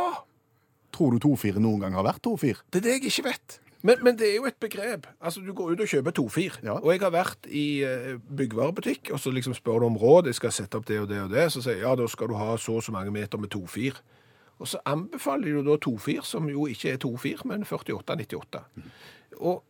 Tror 0.92 1.12
du 1.16 1.20
2-4 1.24 1.60
noen 1.64 1.80
gang 1.80 1.94
har 1.96 2.04
vært 2.04 2.22
2-4? 2.24 2.62
det 2.72 2.80
er 2.80 2.84
det 2.86 2.94
jeg 2.98 3.04
ikke 3.12 3.24
vet. 3.30 3.60
Men, 3.82 4.02
men 4.04 4.16
det 4.20 4.28
er 4.28 4.36
jo 4.36 4.46
et 4.46 4.58
begrep. 4.60 5.08
Altså, 5.24 5.42
Du 5.42 5.54
går 5.56 5.72
ut 5.74 5.80
og 5.82 5.88
kjøper 5.88 6.12
2-4. 6.18 6.58
Ja. 6.64 6.74
Og 6.80 6.92
jeg 6.92 7.02
har 7.02 7.12
vært 7.16 7.48
i 7.48 7.82
eh, 7.88 8.18
byggvarebutikk, 8.30 9.10
og 9.16 9.20
så 9.20 9.32
liksom 9.32 9.56
spør 9.58 9.80
du 9.82 9.86
om 9.88 9.96
råd. 9.98 10.28
Jeg 10.30 10.36
skal 10.38 10.52
sette 10.52 10.78
opp 10.78 10.86
det 10.88 11.00
og 11.02 11.08
det 11.10 11.22
og 11.24 11.32
det. 11.32 11.48
Så 11.52 11.64
sier 11.64 11.80
jeg 11.80 11.86
ja, 11.88 11.96
da 11.96 12.08
skal 12.12 12.28
du 12.32 12.36
ha 12.40 12.58
så 12.60 12.76
og 12.78 12.84
så 12.86 12.92
mange 12.96 13.12
meter 13.12 13.40
med 13.42 13.50
2-4. 13.56 13.96
Og 14.62 14.70
så 14.70 14.80
anbefaler 14.86 15.58
de 15.58 15.66
da 15.66 15.78
2-4, 15.82 16.22
som 16.28 16.50
jo 16.50 16.68
ikke 16.70 16.94
er 16.94 17.02
2-4, 17.02 17.46
men 17.50 17.66
48-98. 17.66 18.62
Og 19.42 19.64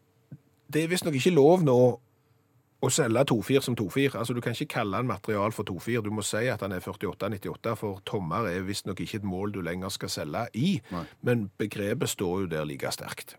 det 0.73 0.83
er 0.83 0.91
visstnok 0.91 1.15
ikke 1.15 1.35
lov 1.35 1.63
nå 1.63 1.77
å 2.81 2.89
selge 2.89 3.23
2-4 3.29 3.61
som 3.67 3.77
2-4. 3.77 4.17
Altså, 4.19 4.33
du 4.33 4.41
kan 4.43 4.55
ikke 4.55 4.73
kalle 4.73 4.99
en 4.99 5.09
material 5.09 5.53
for 5.55 5.67
2-4. 5.69 6.01
Du 6.05 6.11
må 6.11 6.25
si 6.25 6.47
at 6.49 6.63
den 6.63 6.73
er 6.75 6.83
48-98, 6.83 7.75
for 7.79 8.01
tommer 8.09 8.49
er 8.49 8.65
visstnok 8.67 9.03
ikke 9.03 9.21
et 9.21 9.27
mål 9.27 9.53
du 9.55 9.61
lenger 9.65 9.93
skal 9.93 10.11
selge 10.11 10.47
i. 10.57 10.73
Nei. 10.91 11.05
Men 11.27 11.47
begrepet 11.61 12.11
står 12.15 12.45
jo 12.45 12.51
der 12.55 12.67
like 12.67 12.91
sterkt. 12.91 13.37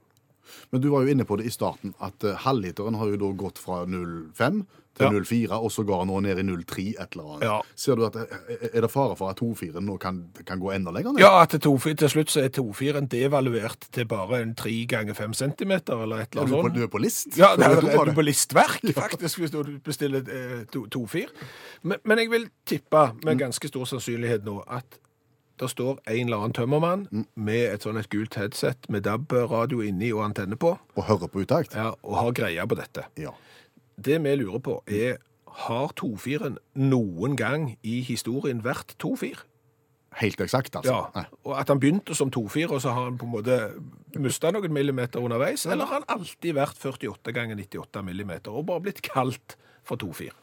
Men 0.70 0.80
du 0.80 0.88
var 0.92 1.02
jo 1.06 1.12
inne 1.14 1.24
på 1.28 1.36
det 1.40 1.46
i 1.46 1.54
starten, 1.54 1.94
at 2.00 2.24
eh, 2.24 2.34
halvliteren 2.46 2.94
har 3.00 3.12
jo 3.12 3.16
da 3.16 3.32
gått 3.44 3.58
fra 3.62 3.84
0,5 3.86 4.62
til 4.92 5.06
Ja. 5.06 5.08
0,4, 5.08 5.56
og 5.56 5.70
sågar 5.72 6.02
nå 6.04 6.18
ned 6.20 6.36
i 6.38 6.42
0,3 6.44 6.82
et 7.00 7.14
eller 7.14 7.28
annet. 7.30 7.44
Ja. 7.48 7.60
Ser 7.80 7.96
du 7.96 8.02
at 8.04 8.16
eh, 8.16 8.66
Er 8.74 8.80
det 8.84 8.90
fare 8.92 9.14
for 9.16 9.30
at 9.32 9.40
2,4 9.40 9.80
nå 9.80 9.94
kan, 10.02 10.18
kan 10.44 10.60
gå 10.60 10.68
enda 10.74 10.92
lenger 10.92 11.14
ned? 11.16 11.22
Ja, 11.24 11.30
at 11.46 11.54
2-4 11.64 11.94
til 12.02 12.10
slutt 12.12 12.28
så 12.34 12.42
er 12.44 12.50
2-4-en 12.52 13.08
devaluert 13.08 13.86
til 13.96 14.04
bare 14.10 14.42
en 14.44 14.52
3 14.54 14.74
ganger 14.90 15.14
5 15.16 15.32
centimeter, 15.34 16.02
eller 16.04 16.26
et 16.26 16.36
eller 16.36 16.44
du, 16.46 16.52
er 16.52 16.60
på, 16.60 16.60
annet 16.66 16.74
du 16.74 16.80
sånt. 16.80 16.88
er 16.90 16.92
på 16.92 17.02
list? 17.06 17.38
Ja, 17.40 17.52
det 17.56 17.64
det 17.64 17.70
er, 17.88 17.96
var 17.96 18.04
er 18.04 18.12
du 18.12 18.18
på 18.20 18.26
listverk, 18.28 18.84
faktisk, 19.04 19.38
hvis 19.40 19.50
du 19.54 19.62
bestiller 19.84 20.28
eh, 20.28 20.64
to- 20.72 20.84
2-4. 20.92 21.24
Men, 21.88 21.98
men 22.04 22.18
jeg 22.18 22.30
vil 22.34 22.48
tippe 22.68 23.06
med 23.24 23.38
ganske 23.40 23.68
stor 23.72 23.88
sannsynlighet 23.88 24.44
nå 24.44 24.60
at 24.68 24.98
det 25.62 25.70
står 25.72 26.00
en 26.10 26.26
eller 26.26 26.40
annen 26.42 26.54
tømmermann 26.58 27.04
med 27.34 27.62
et 27.72 27.84
sånn 27.86 28.00
et 28.00 28.10
gult 28.12 28.34
headset 28.38 28.88
med 28.92 29.04
DAB-radio 29.06 29.80
inni 29.86 30.10
og 30.12 30.24
antenne 30.26 30.58
på, 30.58 30.74
Og 30.98 31.06
hører 31.08 31.30
på 31.30 31.44
utakt? 31.46 31.74
ja, 31.78 31.92
og 32.02 32.16
har 32.18 32.32
greia 32.36 32.66
på 32.66 32.78
dette. 32.78 33.06
Ja. 33.20 33.30
Det 34.02 34.18
vi 34.24 34.34
lurer 34.42 34.58
på 34.64 34.80
er, 34.90 35.18
har 35.68 35.92
2-4-en 36.00 36.58
noen 36.80 37.34
gang 37.36 37.72
i 37.84 38.00
historien 38.06 38.62
vært 38.64 38.94
2-4? 39.02 39.42
Helt 40.20 40.40
eksakt, 40.44 40.74
altså. 40.76 40.92
Ja, 40.92 41.04
Nei. 41.14 41.24
og 41.48 41.54
at 41.60 41.68
han 41.72 41.78
begynte 41.80 42.14
som 42.16 42.28
2-4, 42.32 42.66
og 42.74 42.80
så 42.84 42.92
har 42.92 43.06
han 43.06 43.14
på 43.20 43.24
en 43.28 43.32
måte 43.32 43.58
mista 44.20 44.50
noen 44.52 44.72
millimeter 44.74 45.20
underveis, 45.24 45.64
eller 45.66 45.88
har 45.88 46.02
han 46.02 46.08
alltid 46.18 46.52
vært 46.58 46.76
48 46.82 47.32
ganger 47.32 47.56
98 47.56 48.02
millimeter 48.04 48.52
og 48.52 48.66
bare 48.68 48.84
blitt 48.84 49.00
kalt 49.06 49.56
for 49.88 49.96
2-4? 50.00 50.34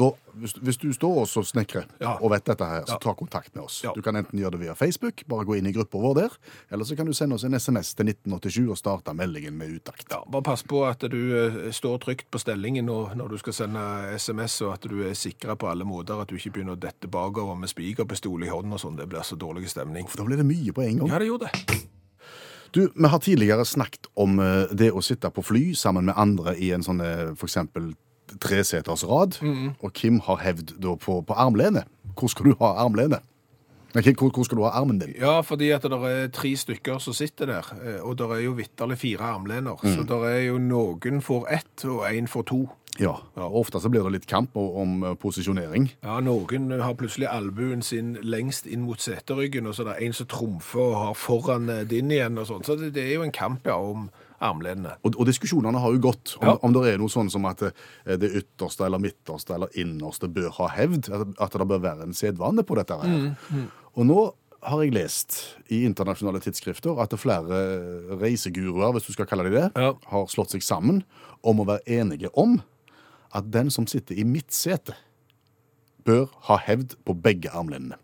Da, 0.00 0.06
hvis, 0.40 0.54
hvis 0.64 0.78
du 0.80 0.86
står 0.96 1.18
også 1.26 1.42
og 1.42 1.46
snekrer 1.50 1.84
Ja. 2.00 2.14
og 2.22 2.30
vet 2.32 2.46
dette 2.48 2.64
her, 2.64 2.86
så 2.88 2.96
ta 3.02 3.12
kontakt 3.18 3.52
med 3.54 3.66
oss. 3.66 3.82
Ja. 3.84 3.92
Du 3.92 4.00
kan 4.00 4.16
enten 4.16 4.38
gjøre 4.40 4.54
det 4.54 4.60
via 4.62 4.74
Facebook, 4.78 5.20
bare 5.28 5.44
gå 5.44 5.58
inn 5.58 5.68
i 5.68 5.72
gruppa 5.76 6.00
vår 6.00 6.14
der, 6.16 6.36
eller 6.72 6.88
så 6.88 6.96
kan 6.96 7.06
du 7.10 7.12
sende 7.16 7.36
oss 7.36 7.44
en 7.44 7.52
SMS 7.58 7.92
til 7.98 8.08
1987 8.08 8.70
og 8.72 8.78
starte 8.80 9.12
meldingen 9.16 9.58
med 9.60 9.74
utakt. 9.76 10.06
Ja, 10.10 10.22
bare 10.24 10.46
pass 10.46 10.64
på 10.64 10.80
at 10.88 11.04
du 11.12 11.18
eh, 11.36 11.70
står 11.76 12.00
trygt 12.06 12.30
på 12.32 12.40
stellingen 12.40 12.88
når, 12.88 13.28
du 13.28 13.36
skal 13.42 13.58
sende 13.58 13.84
SMS, 14.16 14.60
og 14.64 14.78
at 14.78 14.88
du 14.88 15.02
er 15.04 15.14
sikra 15.18 15.58
på 15.60 15.68
alle 15.68 15.84
måter, 15.84 16.16
at 16.22 16.32
du 16.32 16.38
ikke 16.38 16.54
begynner 16.56 16.78
å 16.78 16.80
dette 16.80 17.10
bakover 17.10 17.58
med 17.60 17.68
spikerpistol 17.68 18.44
i 18.46 18.50
hånden 18.52 18.72
og 18.78 18.80
sånn. 18.80 18.96
Det 18.96 19.08
blir 19.10 19.26
så 19.26 19.36
dårlig 19.36 19.68
stemning. 19.68 20.08
For 20.08 20.22
da 20.22 20.30
blir 20.30 20.40
det 20.40 20.48
mye 20.48 20.72
på 20.72 20.86
en 20.86 21.02
gang. 21.02 21.12
Ja, 21.12 21.20
det 21.20 21.28
gjorde 21.28 21.50
det. 21.50 21.80
Du, 22.70 22.86
Vi 22.94 23.08
har 23.12 23.18
tidligere 23.18 23.64
snakket 23.66 24.06
om 24.14 24.38
eh, 24.40 24.70
det 24.72 24.92
å 24.94 25.02
sitte 25.02 25.28
på 25.34 25.42
fly 25.44 25.74
sammen 25.74 26.06
med 26.08 26.16
andre 26.16 26.54
i 26.56 26.70
en 26.72 26.86
sånn 26.86 27.02
eh, 28.30 28.62
seters 28.64 29.04
rad, 29.06 29.34
tresetersrad, 29.38 29.74
og 29.80 29.92
Kim 29.92 30.20
har 30.26 30.40
hevd 30.44 30.76
da 30.82 30.94
på, 30.96 31.20
på 31.26 31.34
armlene. 31.34 31.84
Hvor 32.16 32.32
skal 32.32 32.50
du 32.50 32.56
ha 32.60 32.74
armlene? 32.84 33.20
Nei, 33.90 34.12
hvor, 34.14 34.30
hvor 34.30 34.46
skal 34.46 34.58
du 34.60 34.62
ha 34.62 34.70
armen 34.78 35.00
din? 35.00 35.14
Ja, 35.18 35.40
fordi 35.42 35.72
at 35.74 35.82
det 35.82 35.98
er 36.06 36.28
tre 36.34 36.52
stykker 36.56 37.00
som 37.02 37.14
sitter 37.16 37.50
der, 37.50 37.70
eh, 37.82 37.98
og 38.06 38.18
det 38.18 38.28
er 38.30 38.44
jo 38.44 38.52
vitterlig 38.58 38.98
fire 38.98 39.32
armlener. 39.34 39.80
Så 39.82 40.04
det 40.06 40.18
er 40.28 40.44
jo 40.46 40.60
noen 40.62 41.18
får 41.22 41.48
ett, 41.50 41.84
og 41.84 42.06
én 42.06 42.30
får 42.30 42.46
to. 42.52 42.60
Ja, 43.00 43.16
og 43.34 43.56
Ofte 43.60 43.80
så 43.80 43.88
blir 43.90 44.02
det 44.04 44.12
litt 44.12 44.28
kamp 44.30 44.54
om 44.56 45.02
eh, 45.02 45.16
posisjonering. 45.18 45.90
Ja, 46.04 46.20
noen 46.22 46.70
har 46.82 46.94
plutselig 46.98 47.30
albuen 47.30 47.82
sin 47.82 48.16
lengst 48.22 48.66
inn 48.66 48.86
mot 48.86 49.02
seteryggen, 49.02 49.66
og 49.66 49.74
så 49.74 49.86
det 49.86 49.96
er 49.96 50.02
det 50.04 50.10
en 50.10 50.18
som 50.20 50.30
trumfer 50.30 50.82
og 50.84 50.98
har 51.08 51.18
foran 51.18 51.70
eh, 51.70 51.86
din 51.88 52.10
igjen 52.14 52.38
og 52.38 52.46
sånn. 52.50 52.66
Så 52.66 52.78
det, 52.78 52.94
det 52.94 53.08
er 53.08 53.16
jo 53.18 53.26
en 53.26 53.34
kamp 53.34 53.66
ja, 53.66 53.78
om 53.78 54.10
armlenene. 54.40 54.96
Og, 55.04 55.14
og 55.20 55.26
diskusjonene 55.28 55.78
har 55.82 55.92
jo 55.92 56.00
gått 56.10 56.36
om, 56.40 56.46
Ja. 56.48 56.56
om 56.62 56.72
det 56.72 56.82
er 56.94 56.98
noe 56.98 57.12
sånn 57.12 57.30
som 57.30 57.44
at 57.46 57.62
eh, 57.62 58.16
det 58.16 58.30
ytterste 58.42 58.86
eller 58.86 58.98
midterste 59.02 59.54
eller 59.54 59.68
innerste 59.78 60.28
bør 60.32 60.50
ha 60.58 60.68
hevd. 60.68 61.10
At, 61.38 61.52
det 61.52 61.68
bør 61.68 61.82
være 61.84 62.02
en 62.08 62.14
sedvane 62.16 62.64
på 62.64 62.76
dette. 62.80 62.96
her. 63.00 63.66
Og 63.96 64.06
nå 64.06 64.18
har 64.62 64.82
jeg 64.84 64.92
lest 64.92 65.36
i 65.72 65.84
internasjonale 65.88 66.40
tidsskrifter 66.44 66.98
at 67.00 67.14
flere 67.16 67.60
reiseguruer, 68.20 68.92
hvis 68.92 69.06
du 69.08 69.12
skal 69.14 69.26
kalle 69.26 69.44
dem 69.48 69.54
det, 69.56 69.70
Ja. 69.80 69.94
har 70.12 70.26
slått 70.28 70.50
seg 70.52 70.62
sammen 70.62 71.02
om 71.42 71.60
å 71.60 71.66
være 71.66 71.86
enige 72.00 72.28
om 72.34 72.62
at 73.32 73.50
den 73.50 73.70
som 73.70 73.86
sitter 73.86 74.18
i 74.18 74.24
midtsetet, 74.24 74.94
bør 76.04 76.28
ha 76.48 76.56
hevd 76.58 76.96
på 77.04 77.14
begge 77.22 77.50
armlenene. 77.52 77.96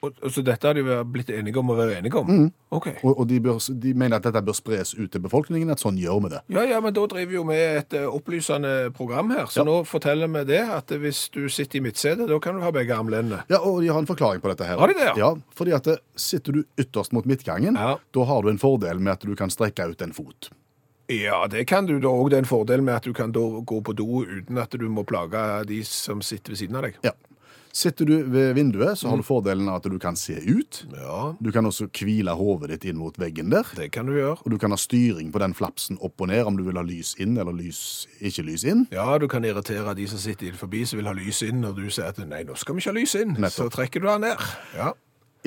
Og, 0.00 0.14
så 0.30 0.42
dette 0.46 0.62
har 0.68 0.76
de 0.78 0.82
blitt 1.10 1.30
enige 1.34 1.58
om 1.58 1.72
å 1.72 1.74
være 1.74 1.96
enige 1.98 2.20
om? 2.20 2.44
Ok. 2.70 2.86
Og, 3.02 3.18
og 3.18 3.24
de, 3.26 3.40
bør, 3.42 3.56
de 3.82 3.94
mener 3.98 4.20
at 4.20 4.22
dette 4.28 4.42
bør 4.46 4.54
spres 4.54 4.92
ut 4.94 5.10
til 5.10 5.22
befolkningen, 5.24 5.72
at 5.74 5.82
sånn 5.82 5.98
gjør 5.98 6.20
vi 6.22 6.30
det. 6.36 6.42
Ja, 6.54 6.62
ja, 6.70 6.78
men 6.84 6.94
da 6.94 7.06
driver 7.10 7.32
vi 7.32 7.34
jo 7.34 7.42
med 7.48 7.62
et 7.80 7.96
eh, 7.98 8.06
opplysende 8.06 8.92
program 8.94 9.32
her, 9.34 9.46
så 9.50 9.64
Ja. 9.64 9.66
nå 9.66 9.80
forteller 9.90 10.30
vi 10.36 10.44
det, 10.52 10.60
at 10.76 10.94
hvis 11.02 11.24
du 11.34 11.48
sitter 11.50 11.80
i 11.80 11.82
midtsetet, 11.88 12.28
da 12.30 12.38
kan 12.38 12.54
du 12.54 12.62
ha 12.62 12.70
begge 12.70 12.94
armlenene. 12.94 13.42
Ja, 13.50 13.58
og 13.58 13.80
de 13.82 13.90
har 13.90 13.98
en 13.98 14.06
forklaring 14.06 14.40
på 14.44 14.52
dette 14.54 14.68
her. 14.70 14.78
Har 14.78 14.86
de 14.86 14.94
det, 15.00 15.08
ja? 15.10 15.16
Ja, 15.18 15.32
fordi 15.58 15.74
at 15.74 15.90
sitter 16.14 16.52
du 16.60 16.62
ytterst 16.78 17.12
mot 17.12 17.26
midtgangen, 17.26 17.74
Ja. 17.74 17.96
da 18.14 18.24
har 18.30 18.42
du 18.42 18.48
en 18.54 18.58
fordel 18.62 19.00
med 19.02 19.12
at 19.18 19.26
du 19.26 19.34
kan 19.34 19.50
strekke 19.50 19.90
ut 19.90 20.02
en 20.06 20.12
fot. 20.14 20.50
Ja, 21.10 21.46
det 21.48 21.66
kan 21.66 21.86
du 21.88 21.98
da 21.98 22.08
òg. 22.12 22.28
Det 22.30 22.36
er 22.36 22.44
en 22.44 22.44
fordel 22.44 22.82
med 22.84 22.94
at 23.00 23.02
du 23.08 23.14
kan 23.16 23.32
gå 23.32 23.80
på 23.82 23.94
do 23.96 24.22
uten 24.28 24.58
at 24.60 24.70
du 24.76 24.88
må 24.92 25.06
plage 25.08 25.64
de 25.66 25.82
som 25.82 26.20
sitter 26.20 26.52
ved 26.52 26.58
siden 26.60 26.76
av 26.76 26.82
deg. 26.84 26.98
Ja. 27.02 27.12
Sitter 27.78 28.08
du 28.08 28.14
ved 28.26 28.54
vinduet, 28.56 28.96
så 28.98 29.06
Mm. 29.06 29.10
har 29.10 29.16
du 29.18 29.22
fordelen 29.22 29.68
av 29.70 29.76
at 29.76 29.82
du 29.92 29.98
kan 30.02 30.16
se 30.16 30.34
ut. 30.34 30.84
Ja, 30.96 31.34
Du 31.40 31.52
kan 31.52 31.64
også 31.64 31.86
hvile 31.92 32.34
hovedet 32.34 32.80
ditt 32.80 32.84
inn 32.90 32.96
mot 32.98 33.14
veggen 33.16 33.50
der. 33.50 33.62
det 33.76 33.92
kan 33.92 34.06
du 34.06 34.12
gjøre. 34.16 34.38
Og 34.44 34.50
du 34.50 34.58
kan 34.58 34.70
ha 34.70 34.76
styring 34.76 35.30
på 35.30 35.38
den 35.38 35.54
flapsen 35.54 35.96
opp 36.02 36.20
og 36.20 36.28
ned, 36.28 36.44
om 36.44 36.56
du 36.56 36.64
vil 36.64 36.74
ha 36.74 36.82
lys 36.82 37.14
inn 37.20 37.36
eller 37.38 37.52
lys, 37.52 38.06
ikke 38.20 38.42
lys 38.44 38.64
inn. 38.64 38.88
Ja, 38.90 39.16
du 39.18 39.28
kan 39.28 39.44
irritere 39.44 39.94
de 39.94 40.06
som 40.08 40.18
sitter 40.18 40.52
forbi 40.58 40.84
som 40.86 40.98
vil 40.98 41.06
ha 41.06 41.12
lys 41.14 41.42
inn, 41.42 41.60
når 41.62 41.76
du 41.76 41.86
sier 41.90 42.08
at 42.08 42.18
nei, 42.26 42.42
nå 42.42 42.56
skal 42.58 42.74
vi 42.74 42.80
ikke 42.80 42.92
ha 42.92 42.98
lys 43.00 43.14
inn. 43.14 43.34
Nettopp. 43.36 43.70
Så 43.70 43.70
trekker 43.70 44.00
du 44.00 44.06
den 44.08 44.20
ned. 44.22 44.38
Ja, 44.76 44.92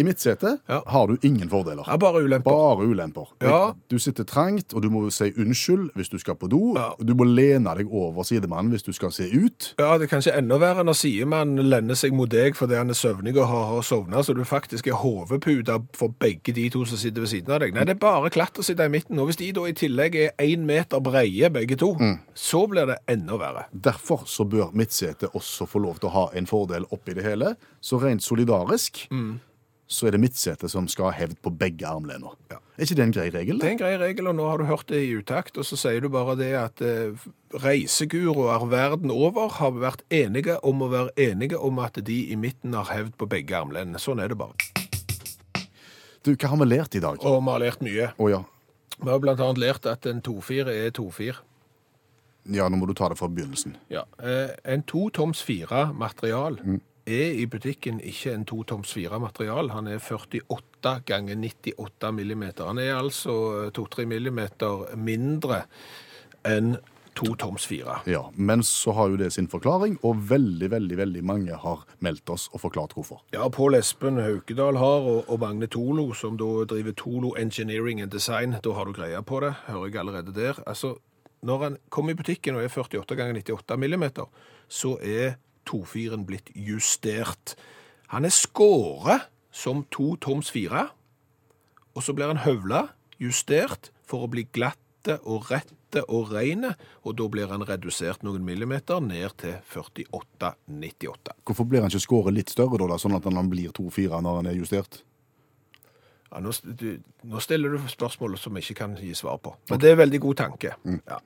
I 0.01 0.05
midtsetet 0.07 0.59
Ja. 0.69 0.81
har 0.87 1.07
du 1.07 1.17
ingen 1.27 1.49
fordeler. 1.49 1.83
ja 1.87 1.97
bare 2.01 2.23
ulemper. 2.23 2.49
Bare 2.51 2.87
ulemper. 2.89 3.27
Ja. 3.41 3.73
Du 3.91 3.99
sitter 3.99 4.23
trangt, 4.25 4.73
og 4.73 4.81
du 4.81 4.89
må 4.89 5.03
si 5.13 5.29
unnskyld 5.37 5.91
hvis 5.95 6.09
du 6.09 6.17
skal 6.17 6.35
på 6.35 6.49
do. 6.49 6.73
Og 6.77 7.05
du 7.05 7.13
må 7.15 7.23
lene 7.29 7.75
deg 7.77 7.87
over 7.91 8.23
sidemannen 8.25 8.71
hvis 8.73 8.83
du 8.87 8.91
skal 8.93 9.11
se 9.13 9.27
ut. 9.29 9.73
Ja, 9.79 9.97
det 9.97 10.07
er 10.09 10.15
kanskje 10.15 10.33
enda 10.37 10.57
verre 10.61 10.83
når 10.87 10.97
sidemannen 10.97 11.69
lener 11.69 11.95
seg 11.99 12.13
mot 12.17 12.29
deg 12.31 12.55
fordi 12.57 12.75
han 12.79 12.89
er 12.89 12.97
søvnig 12.97 13.35
og 13.37 13.47
har, 13.47 13.65
har 13.75 13.81
sovna, 13.85 14.23
så 14.23 14.33
du 14.35 14.43
faktisk 14.47 14.87
er 14.87 14.97
hovedputa 15.01 15.77
for 15.97 16.07
begge 16.19 16.53
de 16.55 16.69
to 16.73 16.85
som 16.85 16.97
sitter 16.97 17.21
ved 17.21 17.29
siden 17.29 17.51
av 17.53 17.59
deg. 17.61 17.73
Nei, 17.75 17.83
det 17.85 17.95
er 17.95 18.01
bare 18.01 18.29
klatt 18.33 18.57
å 18.57 18.65
sitte 18.65 18.85
i 18.87 18.91
midten. 18.91 19.19
Og 19.21 19.29
hvis 19.29 19.37
de 19.41 19.51
da 19.53 19.67
i 19.69 19.73
tillegg 19.77 20.15
er 20.15 20.31
én 20.41 20.65
meter 20.65 20.99
breie, 21.03 21.49
begge 21.53 21.77
to, 21.77 21.91
så 22.33 22.65
blir 22.71 22.87
det 22.89 22.97
enda 23.11 23.37
verre. 23.37 23.65
Derfor 23.73 24.23
så 24.25 24.45
bør 24.49 24.71
midtsetet 24.73 25.29
også 25.37 25.67
få 25.69 25.79
lov 25.83 25.99
til 26.01 26.09
å 26.09 26.15
ha 26.15 26.25
en 26.33 26.47
fordel 26.49 26.85
oppi 26.91 27.13
det 27.13 27.23
hele. 27.27 27.55
Så 27.81 27.99
rent 28.01 28.23
solidarisk 28.23 29.07
så 29.91 30.07
er 30.07 30.15
det 30.15 30.21
midtsetet 30.23 30.71
som 30.71 30.87
skal 30.87 31.09
ha 31.09 31.17
hevd 31.17 31.37
på 31.43 31.51
begge 31.59 31.83
armlener. 31.87 32.35
Ja. 32.51 32.59
Er 32.77 32.87
ikke 32.87 32.95
det 32.97 33.03
en 33.03 33.13
grei 33.15 33.27
regel? 33.33 33.59
Det 33.59 33.67
er 33.67 33.73
en 33.75 33.81
grei 33.81 33.93
regel, 33.99 34.29
og 34.31 34.37
nå 34.37 34.45
har 34.47 34.61
du 34.61 34.65
hørt 34.69 34.87
det 34.89 35.01
i 35.03 35.11
utakt, 35.19 35.57
og 35.59 35.67
så 35.67 35.77
sier 35.79 35.99
du 36.01 36.07
bare 36.13 36.37
det 36.39 36.51
at 36.55 36.83
eh, 36.85 37.25
reiseguruer 37.61 38.63
verden 38.71 39.11
over 39.11 39.51
har 39.59 39.75
vært 39.75 40.05
enige 40.13 40.55
om 40.67 40.81
å 40.85 40.89
være 40.93 41.11
enige 41.19 41.59
om 41.59 41.81
at 41.83 41.99
de 42.07 42.21
i 42.31 42.39
midten 42.39 42.77
har 42.77 42.87
hevd 42.93 43.17
på 43.19 43.27
begge 43.29 43.57
armlenene. 43.59 43.99
Sånn 43.99 44.23
er 44.23 44.31
det 44.31 44.39
bare. 44.39 44.55
Du, 46.23 46.31
hva 46.35 46.53
har 46.53 46.59
vi 46.61 46.69
lært 46.69 46.95
i 46.95 47.01
dag? 47.03 47.19
Å 47.19 47.37
vi 47.41 47.51
har 47.51 47.63
lært 47.67 47.85
mye. 47.85 48.11
ja. 48.31 48.43
Vi 49.01 49.09
har 49.09 49.17
blant 49.17 49.39
annet 49.41 49.57
lært 49.57 49.87
at 49.89 50.05
en 50.05 50.19
2-4 50.21 50.69
er 50.69 50.91
2-4. 50.93 51.39
ja, 52.53 52.67
nå 52.69 52.77
må 52.77 52.85
du 52.85 52.93
ta 52.93 53.07
det 53.09 53.17
fra 53.17 53.27
begynnelsen. 53.27 53.73
Ja, 53.89 54.03
eh, 54.21 54.53
en 54.63 54.83
2 54.85 55.09
toms 55.17 55.41
4 55.41 55.87
material 55.97 56.59
er 57.05 57.33
i 57.39 57.45
butikken 57.49 57.99
ikke 58.03 58.33
en 58.35 58.45
2 58.45 58.63
toms 58.69 58.93
4 58.93 59.19
material. 59.19 59.71
Han 59.75 59.87
er 59.87 59.99
48 59.99 61.01
ganger 61.05 61.35
98 61.35 62.13
millimeter. 62.13 62.67
Han 62.67 62.81
er 62.81 62.95
altså 62.95 63.69
2-3 63.75 64.05
millimeter 64.05 64.95
mindre 64.97 65.63
enn 66.47 66.75
2 67.19 67.35
toms 67.35 67.65
4. 67.67 67.97
Ja, 68.05 68.31
Men 68.33 68.63
så 68.63 68.91
har 68.95 69.09
jo 69.11 69.17
det 69.19 69.31
sin 69.33 69.47
forklaring, 69.51 69.97
og 70.03 70.23
veldig, 70.29 70.71
veldig 70.71 70.97
veldig 70.97 71.23
mange 71.27 71.57
har 71.59 71.83
meldt 71.99 72.29
oss 72.31 72.47
og 72.53 72.63
forklart 72.63 72.95
hvorfor. 72.95 73.21
Ja, 73.35 73.49
Pål 73.51 73.75
Espen 73.81 74.21
Haukedal 74.21 74.79
har, 74.79 75.07
og, 75.11 75.27
og 75.27 75.41
Magne 75.43 75.67
Tolo, 75.67 76.11
som 76.17 76.39
da 76.39 76.65
driver 76.71 76.95
Tolo 76.97 77.35
Engineering 77.37 78.01
and 78.01 78.11
Design. 78.11 78.55
Da 78.63 78.73
har 78.77 78.87
du 78.87 78.95
greia 78.95 79.21
på 79.21 79.41
det, 79.43 79.53
hører 79.67 79.87
jeg 79.89 79.99
allerede 79.99 80.35
der. 80.35 80.63
Altså, 80.65 80.95
Når 81.41 81.63
han 81.63 81.77
kommer 81.89 82.11
i 82.11 82.15
butikken 82.15 82.55
og 82.55 82.63
er 82.63 82.69
48 82.69 83.15
ganger 83.17 83.33
98 83.41 83.77
millimeter, 83.77 84.27
så 84.69 84.97
er 85.01 85.39
2-4-en 85.71 86.25
blitt 86.27 86.51
justert. 86.55 87.55
Han 88.11 88.27
er 88.27 88.35
skåret 88.35 89.29
som 89.51 89.85
2 89.95 90.15
toms 90.23 90.51
4, 90.51 90.87
og 91.91 92.03
så 92.03 92.15
blir 92.15 92.31
han 92.31 92.43
høvla, 92.45 92.89
justert, 93.21 93.91
for 94.07 94.25
å 94.25 94.31
bli 94.31 94.45
glatte 94.51 95.17
og 95.27 95.49
rette 95.51 96.03
og 96.11 96.31
reine, 96.31 96.73
og 97.03 97.15
da 97.19 97.27
blir 97.31 97.51
han 97.51 97.63
redusert 97.67 98.23
noen 98.23 98.43
millimeter 98.47 99.01
ned 99.03 99.35
til 99.41 99.57
48,98. 99.73 101.35
Hvorfor 101.47 101.67
blir 101.67 101.83
han 101.83 101.91
ikke 101.91 102.05
skåret 102.05 102.35
litt 102.35 102.51
større, 102.53 102.79
da, 102.87 102.99
sånn 103.01 103.17
at 103.17 103.27
han 103.27 103.51
blir 103.51 103.73
2-4 103.75 104.21
når 104.23 104.41
han 104.41 104.51
er 104.51 104.59
justert? 104.59 105.01
Ja, 106.31 106.39
nå, 106.39 106.53
du, 106.63 107.01
nå 107.27 107.41
stiller 107.43 107.75
du 107.75 107.89
spørsmål 107.91 108.37
som 108.39 108.55
jeg 108.55 108.69
ikke 108.69 108.79
kan 108.85 108.95
gi 108.95 109.11
svar 109.17 109.41
på. 109.43 109.51
Men 109.69 109.81
det 109.83 109.89
er 109.89 109.97
en 109.97 110.03
veldig 110.05 110.21
god 110.23 110.37
tanke. 110.39 110.77
Ja. 111.03 111.19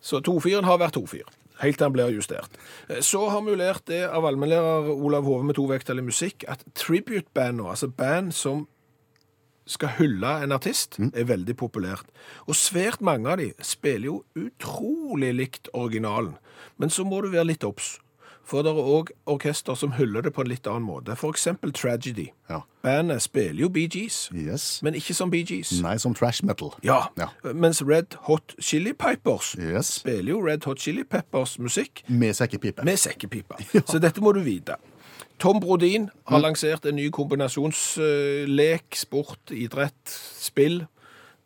Så 0.00 0.22
2-4-en 0.24 0.64
har 0.64 0.80
vært 0.80 0.96
2-4, 0.96 1.26
helt 1.62 1.78
til 1.78 1.88
han 1.88 1.94
blir 1.94 2.14
justert. 2.14 2.58
Så 3.04 3.24
har 3.32 3.44
vi 3.46 3.56
lært 3.58 3.86
det 3.90 4.04
av 4.06 4.26
allmennlærer 4.28 4.90
Olav 4.94 5.28
Hove 5.28 5.46
med 5.46 5.58
to 5.58 5.66
vekttall 5.70 6.02
i 6.02 6.08
musikk, 6.08 6.46
at 6.48 6.64
tribute-band 6.78 7.64
altså 7.66 7.90
band 7.90 8.32
som 8.36 8.66
skal 9.68 9.92
hylle 9.98 10.30
en 10.42 10.54
artist, 10.56 10.96
er 10.98 11.28
veldig 11.28 11.56
populært. 11.60 12.08
Og 12.48 12.56
svært 12.56 13.02
mange 13.04 13.28
av 13.28 13.40
de 13.40 13.50
spiller 13.60 14.08
jo 14.08 14.18
utrolig 14.38 15.34
likt 15.36 15.68
originalen. 15.76 16.38
Men 16.80 16.90
så 16.90 17.04
må 17.04 17.20
du 17.20 17.28
være 17.34 17.50
litt 17.50 17.66
obs. 17.68 17.98
For 18.48 18.64
det 18.64 18.70
er 18.72 18.78
òg 18.80 19.10
orkester 19.28 19.76
som 19.76 19.90
hyller 19.98 20.22
det 20.24 20.30
på 20.32 20.40
en 20.40 20.48
litt 20.48 20.64
annen 20.70 20.86
måte. 20.88 21.12
Eksempel 21.28 21.68
Tragedy. 21.76 22.30
Ja. 22.48 22.62
Bandet 22.82 23.20
spiller 23.20 23.60
jo 23.66 23.68
Bee 23.68 23.88
Gees, 23.92 24.30
Yes. 24.32 24.80
men 24.82 24.94
ikke 24.96 25.12
som 25.14 25.28
Bee 25.30 25.44
Gees. 25.44 25.74
Nei, 25.84 25.98
som 26.00 26.14
trash 26.16 26.40
metal. 26.48 26.72
Ja. 26.82 27.10
Ja. 27.20 27.26
Mens 27.52 27.82
Red 27.84 28.16
Hot 28.24 28.54
Chili 28.58 28.94
Pipers 28.96 29.52
Yes. 29.60 29.86
spiller 30.00 30.32
jo 30.32 30.40
Red 30.46 30.64
Hot 30.64 30.80
Chili 30.80 31.04
Peppers 31.04 31.58
musikk 31.58 32.02
Med 32.08 32.32
sekkepipe. 32.34 32.84
med 32.88 32.96
sekkepipe. 32.96 33.60
Så 33.92 34.00
dette 34.00 34.20
må 34.24 34.32
du 34.32 34.40
vite. 34.40 34.76
Tom 35.38 35.60
Brodin 35.60 36.08
har 36.26 36.40
lansert 36.40 36.86
en 36.88 36.96
ny 36.96 37.10
kombinasjonslek, 37.14 38.96
sport, 38.96 39.52
idrett, 39.54 40.18
spill. 40.40 40.86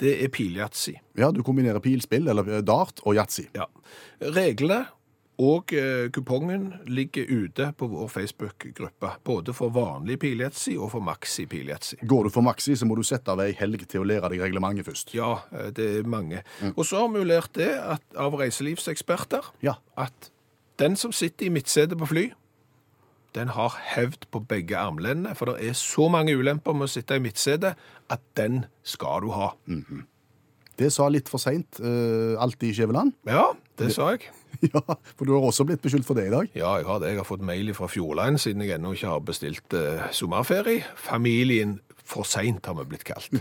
Det 0.00 0.14
er 0.24 0.30
piljatsi. 0.34 0.94
Ja, 1.18 1.30
du 1.30 1.42
kombinerer 1.46 1.78
pilspill, 1.84 2.26
eller 2.28 2.62
dart, 2.64 3.00
og 3.06 3.14
yatzy. 3.18 3.44
Ja. 3.54 3.66
Reglene 4.22 4.86
Og 5.40 5.72
eh, 5.72 6.10
kupongen 6.12 6.66
ligger 6.86 7.24
ute 7.30 7.70
på 7.78 7.86
vår 7.88 8.10
Facebook-gruppe, 8.12 9.14
både 9.24 9.54
for 9.56 9.72
vanlig 9.72 10.18
Piletsi 10.20 10.74
og 10.76 10.90
for 10.92 11.00
Maxi 11.00 11.46
Piletsi. 11.48 11.96
Går 12.06 12.28
du 12.28 12.30
for 12.34 12.44
Maxi, 12.44 12.76
så 12.76 12.86
må 12.86 12.94
du 12.98 13.02
sette 13.02 13.32
av 13.32 13.40
ei 13.40 13.52
helg 13.56 13.86
til 13.88 14.02
å 14.02 14.06
lære 14.06 14.28
deg 14.34 14.42
reglementet 14.44 14.86
først. 14.86 15.14
Ja, 15.16 15.38
eh, 15.56 15.70
det 15.74 15.88
er 16.02 16.08
mange. 16.08 16.42
Og 16.76 16.84
så 16.84 17.00
har 17.00 17.08
vi 17.14 17.22
jo 17.24 17.30
lært 17.32 17.54
det 17.58 17.70
at, 17.80 18.04
av 18.16 18.36
reiselivseksperter 18.38 19.52
Ja. 19.64 19.78
at 19.96 20.30
den 20.78 20.96
som 20.96 21.12
sitter 21.12 21.46
i 21.46 21.52
midtsetet 21.54 21.98
på 21.98 22.06
fly, 22.12 22.28
den 23.34 23.48
har 23.56 23.72
hevd 23.94 24.26
på 24.30 24.42
begge 24.44 24.76
armlenene, 24.76 25.34
for 25.34 25.46
det 25.48 25.64
er 25.70 25.72
så 25.72 26.10
mange 26.12 26.34
ulemper 26.36 26.74
med 26.76 26.84
å 26.84 26.92
sitte 26.92 27.16
i 27.16 27.22
midtsetet 27.24 27.78
at 28.12 28.20
den 28.36 28.66
skal 28.84 29.24
du 29.24 29.30
ha. 29.32 29.54
Det 30.76 30.90
sa 30.92 31.06
litt 31.08 31.30
for 31.32 31.40
seint 31.40 31.80
uh, 31.80 32.36
alltid 32.42 32.68
i 32.68 32.76
Skjæveland. 32.76 33.14
Ja, 33.24 33.52
det 33.80 33.92
sa 33.94 34.10
jeg. 34.12 34.28
ja, 34.72 34.82
for 35.16 35.28
du 35.28 35.34
har 35.34 35.46
også 35.48 35.66
blitt 35.68 35.82
beskyldt 35.84 36.08
for 36.08 36.18
det 36.18 36.28
i 36.28 36.34
dag. 36.34 36.50
Ja, 36.58 36.76
jeg 36.80 36.88
har 36.88 37.02
det. 37.02 37.12
Jeg 37.12 37.22
har 37.22 37.28
fått 37.28 37.44
mail 37.46 37.72
fra 37.76 37.90
Fjordline 37.90 38.40
siden 38.42 38.64
jeg 38.64 38.76
ennå 38.76 38.94
ikke 38.96 39.14
har 39.14 39.24
bestilt 39.26 39.76
eh, 39.78 40.08
sommerferie. 40.14 40.86
Familien 40.96 41.78
for 42.02 42.28
seint 42.28 42.66
har 42.68 42.78
vi 42.80 42.88
blitt 42.94 43.06
kalt. 43.08 43.32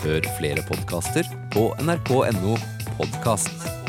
Hør 0.00 0.32
flere 0.38 0.64
podkaster 0.68 1.28
på 1.54 1.70
nrk.no 1.84 2.56
podkast. 2.96 3.79